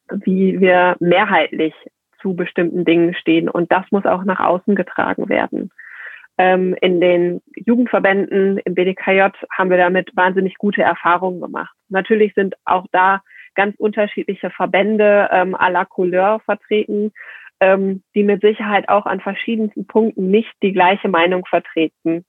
wie 0.10 0.60
wir 0.60 0.95
mehrheitlich 1.00 1.74
zu 2.21 2.36
bestimmten 2.36 2.86
Dingen 2.86 3.13
stehen. 3.15 3.50
Und 3.50 3.71
das 3.71 3.86
muss 3.91 4.06
auch 4.06 4.24
nach 4.24 4.39
außen 4.39 4.76
getragen 4.76 5.30
werden. 5.30 5.71
Ähm, 6.38 6.76
in 6.82 7.02
den 7.02 7.41
Jugendverbänden 7.56 8.60
im 8.60 8.74
BDKJ 8.74 9.30
haben 9.52 9.69
wir 9.69 9.78
damit 9.78 10.15
wahnsinnig 10.15 10.58
gute 10.58 10.82
Erfahrungen 10.82 11.41
gemacht. 11.41 11.76
Natürlich 11.89 12.34
sind 12.34 12.56
auch 12.65 12.86
da 12.91 13.21
ganz 13.56 13.76
unterschiedliche 13.78 14.50
Verbände 14.50 15.30
ähm, 15.32 15.56
à 15.56 15.69
la 15.69 15.86
Couleur 15.86 16.39
vertreten, 16.45 17.12
ähm, 17.60 18.02
die 18.15 18.24
mit 18.24 18.41
Sicherheit 18.41 18.89
auch 18.89 19.06
an 19.06 19.19
verschiedensten 19.19 19.86
Punkten 19.86 20.32
nicht 20.32 20.52
die 20.63 20.74
gleiche 20.74 21.10
Meinung 21.10 21.45
vertreten. 21.45 22.26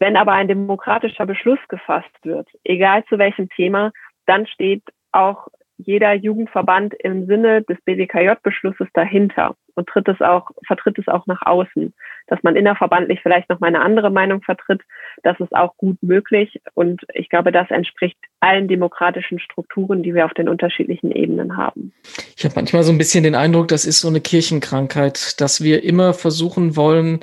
Wenn 0.00 0.16
aber 0.16 0.32
ein 0.32 0.48
demokratischer 0.48 1.26
Beschluss 1.26 1.60
gefasst 1.68 2.10
wird, 2.22 2.48
egal 2.64 3.04
zu 3.04 3.18
welchem 3.18 3.48
Thema, 3.50 3.92
dann 4.26 4.46
steht 4.46 4.82
auch 5.12 5.48
jeder 5.76 6.14
Jugendverband 6.14 6.94
im 6.94 7.26
Sinne 7.26 7.62
des 7.62 7.78
BWKJ-Beschlusses 7.84 8.88
dahinter 8.94 9.56
und 9.74 9.88
tritt 9.88 10.08
es 10.08 10.20
auch, 10.20 10.50
vertritt 10.66 10.98
es 10.98 11.08
auch 11.08 11.26
nach 11.26 11.42
außen. 11.42 11.94
Dass 12.26 12.42
man 12.42 12.56
innerverbandlich 12.56 13.20
vielleicht 13.22 13.48
noch 13.48 13.60
mal 13.60 13.68
eine 13.68 13.80
andere 13.80 14.10
Meinung 14.10 14.42
vertritt, 14.42 14.82
das 15.22 15.38
ist 15.40 15.54
auch 15.54 15.76
gut 15.76 15.96
möglich. 16.02 16.60
Und 16.74 17.02
ich 17.14 17.28
glaube, 17.28 17.50
das 17.50 17.70
entspricht 17.70 18.16
allen 18.40 18.68
demokratischen 18.68 19.38
Strukturen, 19.38 20.02
die 20.02 20.14
wir 20.14 20.26
auf 20.26 20.34
den 20.34 20.48
unterschiedlichen 20.48 21.12
Ebenen 21.12 21.56
haben. 21.56 21.92
Ich 22.36 22.44
habe 22.44 22.54
manchmal 22.56 22.82
so 22.82 22.92
ein 22.92 22.98
bisschen 22.98 23.24
den 23.24 23.34
Eindruck, 23.34 23.68
das 23.68 23.84
ist 23.84 24.00
so 24.00 24.08
eine 24.08 24.20
Kirchenkrankheit, 24.20 25.40
dass 25.40 25.62
wir 25.62 25.82
immer 25.82 26.14
versuchen 26.14 26.76
wollen, 26.76 27.20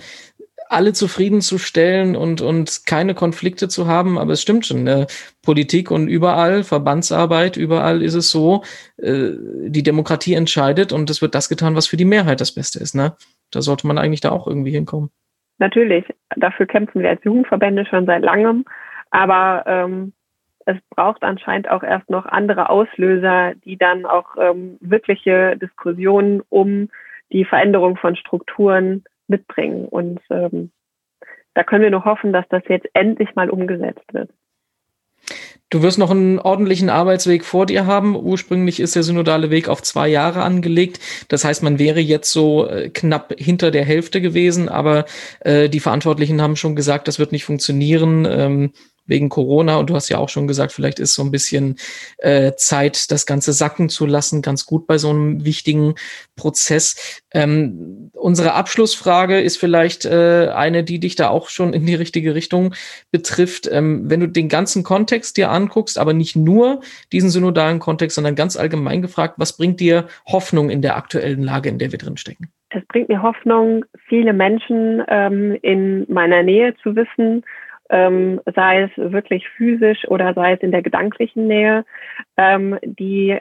alle 0.69 0.93
zufriedenzustellen 0.93 2.15
und, 2.15 2.41
und 2.41 2.86
keine 2.86 3.13
Konflikte 3.13 3.67
zu 3.67 3.88
haben. 3.88 4.17
Aber 4.17 4.34
es 4.34 4.41
stimmt 4.41 4.65
schon, 4.65 4.84
ne? 4.84 5.08
Politik 5.43 5.91
und 5.91 6.08
überall, 6.08 6.63
Verbandsarbeit, 6.63 7.58
überall 7.58 8.01
ist 8.01 8.15
es 8.15 8.32
so, 8.32 8.63
äh, 8.97 9.32
die 9.67 9.84
Demokratie 9.84 10.34
entscheidet 10.34 10.91
und 10.91 11.10
es 11.10 11.21
wird 11.21 11.36
das 11.36 11.49
getan, 11.49 11.75
was 11.75 11.88
für 11.88 11.97
die 11.97 12.06
Mehrheit 12.06 12.41
das 12.41 12.53
Beste 12.53 12.80
ist. 12.80 12.95
Ne? 12.95 13.15
Da 13.51 13.62
sollte 13.62 13.88
man 13.88 13.97
eigentlich 13.97 14.21
da 14.21 14.32
auch 14.32 14.47
irgendwie 14.47 14.71
hinkommen. 14.71 15.10
Natürlich, 15.60 16.06
dafür 16.36 16.65
kämpfen 16.65 17.01
wir 17.01 17.10
als 17.10 17.23
Jugendverbände 17.23 17.86
schon 17.86 18.06
seit 18.06 18.23
langem. 18.23 18.65
Aber 19.10 19.63
ähm, 19.65 20.13
es 20.65 20.77
braucht 20.89 21.23
anscheinend 21.23 21.69
auch 21.69 21.82
erst 21.82 22.10
noch 22.10 22.25
andere 22.25 22.69
Auslöser, 22.69 23.53
die 23.63 23.77
dann 23.77 24.06
auch 24.06 24.36
ähm, 24.38 24.77
wirkliche 24.82 25.56
Diskussionen 25.58 26.41
um 26.49 26.89
die 27.32 27.45
Veränderung 27.45 27.95
von 27.95 28.15
Strukturen 28.15 29.06
mitbringen. 29.28 29.86
Und 29.86 30.20
ähm, 30.30 30.72
da 31.54 31.63
können 31.63 31.84
wir 31.84 31.92
nur 31.92 32.06
hoffen, 32.06 32.34
dass 32.34 32.46
das 32.50 32.63
jetzt 32.68 32.88
endlich 32.94 33.36
mal 33.36 33.50
umgesetzt 33.50 34.13
wird. 34.13 34.30
Du 35.70 35.82
wirst 35.82 35.98
noch 35.98 36.12
einen 36.12 36.40
ordentlichen 36.40 36.90
Arbeitsweg 36.90 37.44
vor 37.44 37.66
dir 37.66 37.86
haben. 37.86 38.16
Ursprünglich 38.16 38.80
ist 38.80 38.96
der 38.96 39.04
synodale 39.04 39.50
Weg 39.50 39.68
auf 39.68 39.84
zwei 39.84 40.08
Jahre 40.08 40.44
angelegt. 40.44 41.00
Das 41.28 41.44
heißt, 41.44 41.62
man 41.62 41.78
wäre 41.78 42.00
jetzt 42.00 42.32
so 42.32 42.70
äh, 42.70 42.90
knapp 42.90 43.34
hinter 43.38 43.70
der 43.70 43.84
Hälfte 43.84 44.22
gewesen, 44.22 44.70
aber 44.70 45.06
äh, 45.42 45.68
die 45.68 45.82
Verantwortlichen 45.82 46.42
haben 46.42 46.56
schon 46.56 46.78
gesagt, 46.78 47.10
das 47.10 47.20
wird 47.20 47.34
nicht 47.34 47.44
funktionieren. 47.44 48.26
Ähm, 48.30 48.72
wegen 49.08 49.30
Corona. 49.30 49.78
Und 49.78 49.89
du 49.89 49.96
hast 49.96 50.10
ja 50.10 50.17
auch 50.17 50.30
schon 50.30 50.48
gesagt, 50.48 50.72
vielleicht 50.72 51.00
ist 51.00 51.13
so 51.13 51.24
ein 51.24 51.32
bisschen 51.32 51.78
äh, 52.17 52.54
Zeit, 52.56 53.12
das 53.12 53.26
Ganze 53.26 53.54
sacken 53.54 53.89
zu 53.89 54.06
lassen, 54.06 54.41
ganz 54.41 54.65
gut 54.65 54.88
bei 54.88 54.98
so 54.98 55.10
einem 55.10 55.43
wichtigen 55.46 55.96
Prozess. 56.36 57.22
Ähm, 57.34 58.12
unsere 58.13 58.54
Abschlussfrage 58.54 59.39
ist 59.39 59.58
vielleicht 59.58 60.06
äh, 60.06 60.50
eine, 60.54 60.84
die 60.84 61.00
dich 61.00 61.15
da 61.15 61.30
auch 61.30 61.50
schon 61.50 61.74
in 61.74 61.86
die 61.86 61.96
richtige 61.96 62.36
Richtung 62.36 62.74
betrifft. 63.12 63.70
Ähm, 63.72 64.10
wenn 64.10 64.20
du 64.20 64.28
den 64.28 64.50
ganzen 64.50 64.84
Kontext 64.84 65.38
dir 65.38 65.50
anguckst, 65.50 65.98
aber 65.98 66.13
nicht 66.13 66.36
nur 66.36 66.82
diesen 67.12 67.30
synodalen 67.30 67.80
Kontext, 67.80 68.15
sondern 68.15 68.36
ganz 68.36 68.58
allgemein 68.58 69.02
gefragt, 69.02 69.36
was 69.38 69.58
bringt 69.58 69.80
dir 69.80 70.08
Hoffnung 70.26 70.70
in 70.70 70.82
der 70.82 70.98
aktuellen 70.98 71.43
Lage, 71.43 71.70
in 71.70 71.80
der 71.80 71.91
wir 71.91 72.00
drin 72.00 72.17
stecken? 72.17 72.50
Es 72.70 72.86
bringt 72.88 73.10
mir 73.10 73.22
Hoffnung, 73.22 73.86
viele 74.08 74.34
Menschen 74.34 75.02
ähm, 75.08 75.58
in 75.62 76.06
meiner 76.10 76.43
Nähe 76.43 76.76
zu 76.84 76.96
wissen, 76.96 77.43
ähm, 77.89 78.41
sei 78.56 78.84
es 78.84 78.91
wirklich 78.95 79.47
physisch 79.50 80.08
oder 80.08 80.34
sei 80.34 80.54
es 80.54 80.62
in 80.62 80.71
der 80.71 80.82
gedanklichen 80.82 81.47
Nähe, 81.47 81.86
ähm, 82.38 82.78
die 82.84 83.39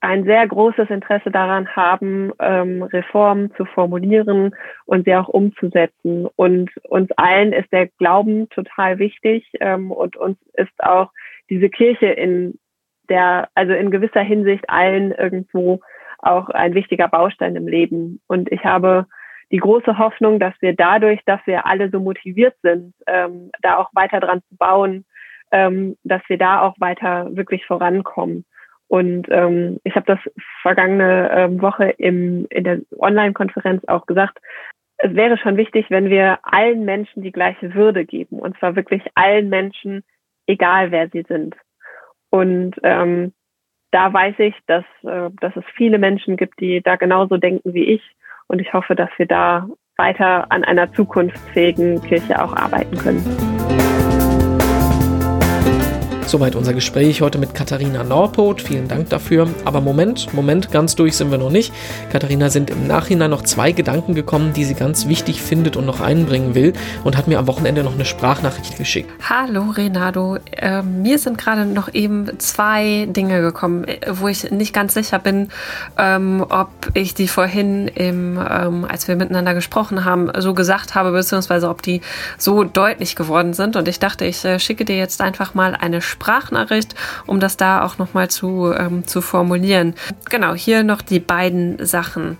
ein 0.00 0.24
sehr 0.24 0.46
großes 0.48 0.88
Interesse 0.88 1.30
daran 1.30 1.68
haben, 1.76 2.32
ähm, 2.38 2.82
Reformen 2.82 3.52
zu 3.56 3.66
formulieren 3.66 4.54
und 4.86 5.04
sie 5.04 5.14
auch 5.14 5.28
umzusetzen. 5.28 6.26
Und 6.36 6.70
uns 6.88 7.10
allen 7.12 7.52
ist 7.52 7.70
der 7.70 7.88
Glauben 7.98 8.48
total 8.48 8.98
wichtig 8.98 9.46
ähm, 9.60 9.92
und 9.92 10.16
uns 10.16 10.38
ist 10.54 10.72
auch 10.82 11.10
diese 11.50 11.68
Kirche 11.68 12.06
in 12.06 12.58
der, 13.10 13.48
also 13.54 13.72
in 13.74 13.90
gewisser 13.90 14.22
Hinsicht 14.22 14.70
allen 14.70 15.12
irgendwo 15.12 15.80
auch 16.18 16.48
ein 16.48 16.74
wichtiger 16.74 17.08
Baustein 17.08 17.56
im 17.56 17.68
Leben. 17.68 18.20
Und 18.26 18.50
ich 18.50 18.64
habe 18.64 19.06
die 19.50 19.58
große 19.58 19.98
Hoffnung, 19.98 20.38
dass 20.38 20.54
wir 20.60 20.74
dadurch, 20.74 21.20
dass 21.26 21.40
wir 21.46 21.66
alle 21.66 21.90
so 21.90 22.00
motiviert 22.00 22.54
sind, 22.62 22.94
ähm, 23.06 23.50
da 23.62 23.76
auch 23.76 23.90
weiter 23.92 24.20
dran 24.20 24.42
zu 24.48 24.56
bauen, 24.56 25.04
ähm, 25.50 25.96
dass 26.04 26.22
wir 26.28 26.38
da 26.38 26.62
auch 26.62 26.74
weiter 26.78 27.34
wirklich 27.36 27.66
vorankommen. 27.66 28.44
Und 28.88 29.28
ähm, 29.30 29.78
ich 29.84 29.94
habe 29.94 30.06
das 30.06 30.18
vergangene 30.62 31.30
ähm, 31.32 31.62
Woche 31.62 31.90
im, 31.90 32.46
in 32.50 32.64
der 32.64 32.80
Online-Konferenz 32.98 33.84
auch 33.86 34.06
gesagt, 34.06 34.38
es 35.02 35.14
wäre 35.14 35.38
schon 35.38 35.56
wichtig, 35.56 35.86
wenn 35.90 36.10
wir 36.10 36.38
allen 36.42 36.84
Menschen 36.84 37.22
die 37.22 37.32
gleiche 37.32 37.74
Würde 37.74 38.04
geben. 38.04 38.38
Und 38.38 38.58
zwar 38.58 38.76
wirklich 38.76 39.02
allen 39.14 39.48
Menschen, 39.48 40.02
egal 40.46 40.90
wer 40.90 41.08
sie 41.08 41.24
sind. 41.26 41.56
Und 42.30 42.76
ähm, 42.82 43.32
da 43.92 44.12
weiß 44.12 44.34
ich, 44.38 44.54
dass, 44.66 44.84
äh, 45.02 45.30
dass 45.40 45.56
es 45.56 45.64
viele 45.74 45.98
Menschen 45.98 46.36
gibt, 46.36 46.60
die 46.60 46.82
da 46.82 46.96
genauso 46.96 47.36
denken 47.36 47.72
wie 47.72 47.84
ich. 47.84 48.02
Und 48.50 48.60
ich 48.60 48.72
hoffe, 48.72 48.96
dass 48.96 49.10
wir 49.16 49.26
da 49.26 49.68
weiter 49.96 50.50
an 50.50 50.64
einer 50.64 50.92
zukunftsfähigen 50.92 52.02
Kirche 52.02 52.42
auch 52.42 52.52
arbeiten 52.56 52.98
können. 52.98 53.59
Soweit 56.30 56.54
unser 56.54 56.74
Gespräch 56.74 57.22
heute 57.22 57.38
mit 57.38 57.56
Katharina 57.56 58.04
Norpot. 58.04 58.62
Vielen 58.62 58.86
Dank 58.86 59.10
dafür. 59.10 59.48
Aber 59.64 59.80
Moment, 59.80 60.32
Moment, 60.32 60.70
ganz 60.70 60.94
durch 60.94 61.16
sind 61.16 61.32
wir 61.32 61.38
noch 61.38 61.50
nicht. 61.50 61.72
Katharina 62.12 62.50
sind 62.50 62.70
im 62.70 62.86
Nachhinein 62.86 63.30
noch 63.30 63.42
zwei 63.42 63.72
Gedanken 63.72 64.14
gekommen, 64.14 64.52
die 64.52 64.64
sie 64.64 64.74
ganz 64.74 65.08
wichtig 65.08 65.42
findet 65.42 65.76
und 65.76 65.86
noch 65.86 66.00
einbringen 66.00 66.54
will 66.54 66.72
und 67.02 67.16
hat 67.16 67.26
mir 67.26 67.40
am 67.40 67.48
Wochenende 67.48 67.82
noch 67.82 67.94
eine 67.94 68.04
Sprachnachricht 68.04 68.78
geschickt. 68.78 69.10
Hallo 69.28 69.70
Renato, 69.70 70.38
äh, 70.52 70.82
mir 70.82 71.18
sind 71.18 71.36
gerade 71.36 71.66
noch 71.66 71.92
eben 71.92 72.38
zwei 72.38 73.08
Dinge 73.10 73.40
gekommen, 73.40 73.86
wo 74.08 74.28
ich 74.28 74.52
nicht 74.52 74.72
ganz 74.72 74.94
sicher 74.94 75.18
bin, 75.18 75.48
ähm, 75.98 76.46
ob 76.48 76.70
ich 76.94 77.14
die 77.14 77.26
vorhin, 77.26 77.88
im, 77.88 78.38
ähm, 78.38 78.84
als 78.88 79.08
wir 79.08 79.16
miteinander 79.16 79.54
gesprochen 79.54 80.04
haben, 80.04 80.30
so 80.38 80.54
gesagt 80.54 80.94
habe, 80.94 81.10
beziehungsweise 81.10 81.68
ob 81.68 81.82
die 81.82 82.02
so 82.38 82.62
deutlich 82.62 83.16
geworden 83.16 83.52
sind. 83.52 83.74
Und 83.74 83.88
ich 83.88 83.98
dachte, 83.98 84.26
ich 84.26 84.44
äh, 84.44 84.60
schicke 84.60 84.84
dir 84.84 84.96
jetzt 84.96 85.20
einfach 85.20 85.54
mal 85.54 85.74
eine 85.74 86.00
Sprachnachricht 86.00 86.19
Sprachnachricht, 86.20 86.94
um 87.26 87.40
das 87.40 87.56
da 87.56 87.82
auch 87.82 87.96
nochmal 87.96 88.28
zu, 88.28 88.72
ähm, 88.76 89.06
zu 89.06 89.22
formulieren. 89.22 89.94
Genau, 90.28 90.54
hier 90.54 90.84
noch 90.84 91.00
die 91.00 91.18
beiden 91.18 91.84
Sachen. 91.84 92.36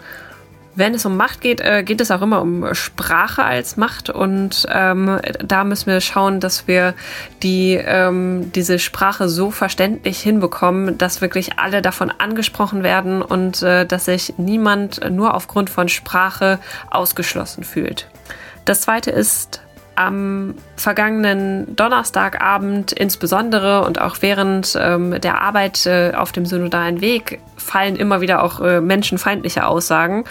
Wenn 0.76 0.94
es 0.94 1.04
um 1.04 1.16
Macht 1.16 1.40
geht, 1.40 1.60
äh, 1.60 1.82
geht 1.82 2.00
es 2.00 2.10
auch 2.10 2.22
immer 2.22 2.42
um 2.42 2.74
Sprache 2.74 3.42
als 3.42 3.76
Macht 3.76 4.08
und 4.08 4.66
ähm, 4.72 5.18
da 5.42 5.64
müssen 5.64 5.86
wir 5.86 6.00
schauen, 6.00 6.40
dass 6.40 6.68
wir 6.68 6.94
die, 7.42 7.74
ähm, 7.74 8.52
diese 8.54 8.78
Sprache 8.78 9.28
so 9.28 9.50
verständlich 9.50 10.20
hinbekommen, 10.20 10.96
dass 10.96 11.22
wirklich 11.22 11.58
alle 11.58 11.82
davon 11.82 12.12
angesprochen 12.16 12.82
werden 12.82 13.20
und 13.22 13.62
äh, 13.62 13.84
dass 13.84 14.04
sich 14.04 14.34
niemand 14.36 15.00
nur 15.10 15.34
aufgrund 15.34 15.70
von 15.70 15.88
Sprache 15.88 16.60
ausgeschlossen 16.90 17.64
fühlt. 17.64 18.08
Das 18.64 18.82
zweite 18.82 19.10
ist 19.10 19.62
am 19.94 20.54
vergangenen 20.76 21.76
Donnerstagabend 21.76 22.92
insbesondere 22.92 23.84
und 23.84 24.00
auch 24.00 24.16
während 24.20 24.76
ähm, 24.80 25.20
der 25.20 25.42
Arbeit 25.42 25.86
äh, 25.86 26.12
auf 26.14 26.32
dem 26.32 26.46
synodalen 26.46 27.00
Weg 27.00 27.40
fallen 27.60 27.96
immer 27.96 28.20
wieder 28.20 28.42
auch 28.42 28.60
äh, 28.60 28.80
menschenfeindliche 28.80 29.66
Aussagen. 29.66 30.24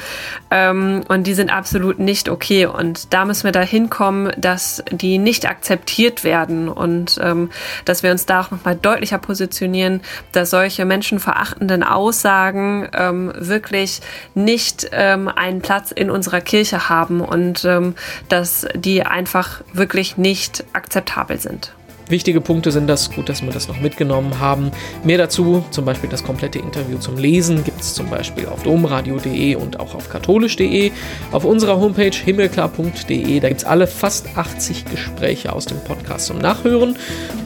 Ähm, 0.52 1.04
und 1.08 1.28
die 1.28 1.34
sind 1.34 1.52
absolut 1.52 2.00
nicht 2.00 2.28
okay. 2.28 2.66
Und 2.66 3.14
da 3.14 3.26
müssen 3.26 3.46
wir 3.46 3.52
da 3.52 3.62
hinkommen, 3.62 4.34
dass 4.38 4.84
die 4.92 5.18
nicht 5.18 5.48
akzeptiert 5.48 6.24
werden. 6.24 6.68
Und 6.68 7.20
ähm, 7.24 7.50
dass 7.86 8.04
wir 8.04 8.12
uns 8.12 8.26
da 8.26 8.42
auch 8.42 8.52
nochmal 8.52 8.76
deutlicher 8.76 9.20
positionieren, 9.20 10.02
dass 10.32 10.50
solche 10.50 10.86
menschenverachtenden 10.86 11.84
Aussagen 11.84 12.90
ähm, 12.94 13.32
wirklich 13.36 14.02
nicht 14.34 14.90
ähm, 14.92 15.28
einen 15.28 15.62
Platz 15.62 15.92
in 15.92 16.10
unserer 16.10 16.42
Kirche 16.42 16.90
haben. 16.90 17.22
Und 17.22 17.64
ähm, 17.66 17.96
dass 18.28 18.68
die 18.74 19.06
einfach 19.50 19.64
wirklich 19.74 20.18
nicht 20.18 20.64
akzeptabel 20.74 21.40
sind. 21.40 21.74
Wichtige 22.08 22.42
Punkte 22.42 22.72
sind 22.72 22.88
das, 22.88 23.12
gut, 23.12 23.30
dass 23.30 23.44
wir 23.44 23.52
das 23.52 23.68
noch 23.68 23.80
mitgenommen 23.82 24.40
haben. 24.40 24.72
Mehr 25.04 25.20
dazu, 25.20 25.64
zum 25.70 25.86
Beispiel 25.86 26.10
das 26.10 26.24
komplette 26.24 26.58
Interview 26.58 26.98
zum 26.98 27.18
Lesen, 27.20 27.64
gibt 27.64 27.82
es 27.82 27.94
zum 27.94 28.10
Beispiel 28.10 28.48
auf 28.48 28.64
domradio.de 28.64 29.54
und 29.54 29.80
auch 29.80 29.94
auf 29.94 30.10
katholisch.de. 30.10 30.92
Auf 31.32 31.46
unserer 31.46 31.80
Homepage 31.80 32.10
himmelklar.de, 32.10 33.40
da 33.40 33.48
gibt 33.48 33.62
es 33.62 33.68
alle 33.68 33.86
fast 33.86 34.36
80 34.36 34.86
Gespräche 34.86 35.54
aus 35.54 35.68
dem 35.68 35.80
Podcast 35.84 36.26
zum 36.26 36.40
Nachhören. 36.40 36.96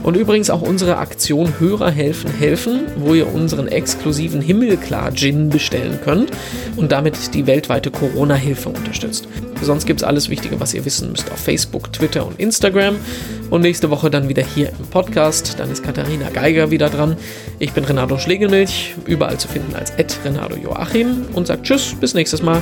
Und 0.01 0.15
übrigens 0.15 0.49
auch 0.49 0.61
unsere 0.61 0.95
Aktion 0.95 1.59
Hörer 1.59 1.91
helfen 1.91 2.31
helfen, 2.31 2.83
wo 2.95 3.13
ihr 3.13 3.33
unseren 3.33 3.67
exklusiven 3.67 4.39
Himmelklar-Gin 4.39 5.49
bestellen 5.49 5.99
könnt 6.01 6.31
und 6.77 6.93
damit 6.93 7.33
die 7.33 7.47
weltweite 7.47 7.91
Corona-Hilfe 7.91 8.69
unterstützt. 8.69 9.27
Sonst 9.63 9.85
gibt 9.85 10.01
es 10.01 10.03
alles 10.03 10.29
Wichtige, 10.29 10.59
was 10.59 10.73
ihr 10.73 10.85
wissen 10.85 11.11
müsst 11.11 11.31
auf 11.31 11.39
Facebook, 11.39 11.91
Twitter 11.93 12.25
und 12.25 12.39
Instagram. 12.39 12.95
Und 13.49 13.61
nächste 13.61 13.89
Woche 13.89 14.09
dann 14.09 14.29
wieder 14.29 14.43
hier 14.43 14.69
im 14.69 14.85
Podcast. 14.87 15.55
Dann 15.57 15.71
ist 15.71 15.83
Katharina 15.83 16.29
Geiger 16.29 16.71
wieder 16.71 16.89
dran. 16.89 17.17
Ich 17.59 17.71
bin 17.71 17.83
Renato 17.85 18.17
Schlegelmilch, 18.17 18.95
überall 19.05 19.37
zu 19.37 19.47
finden 19.47 19.75
als 19.75 19.93
Renato 20.25 20.55
Joachim 20.55 21.25
und 21.33 21.47
sagt 21.47 21.63
Tschüss, 21.63 21.95
bis 21.99 22.13
nächstes 22.13 22.41
Mal. 22.41 22.61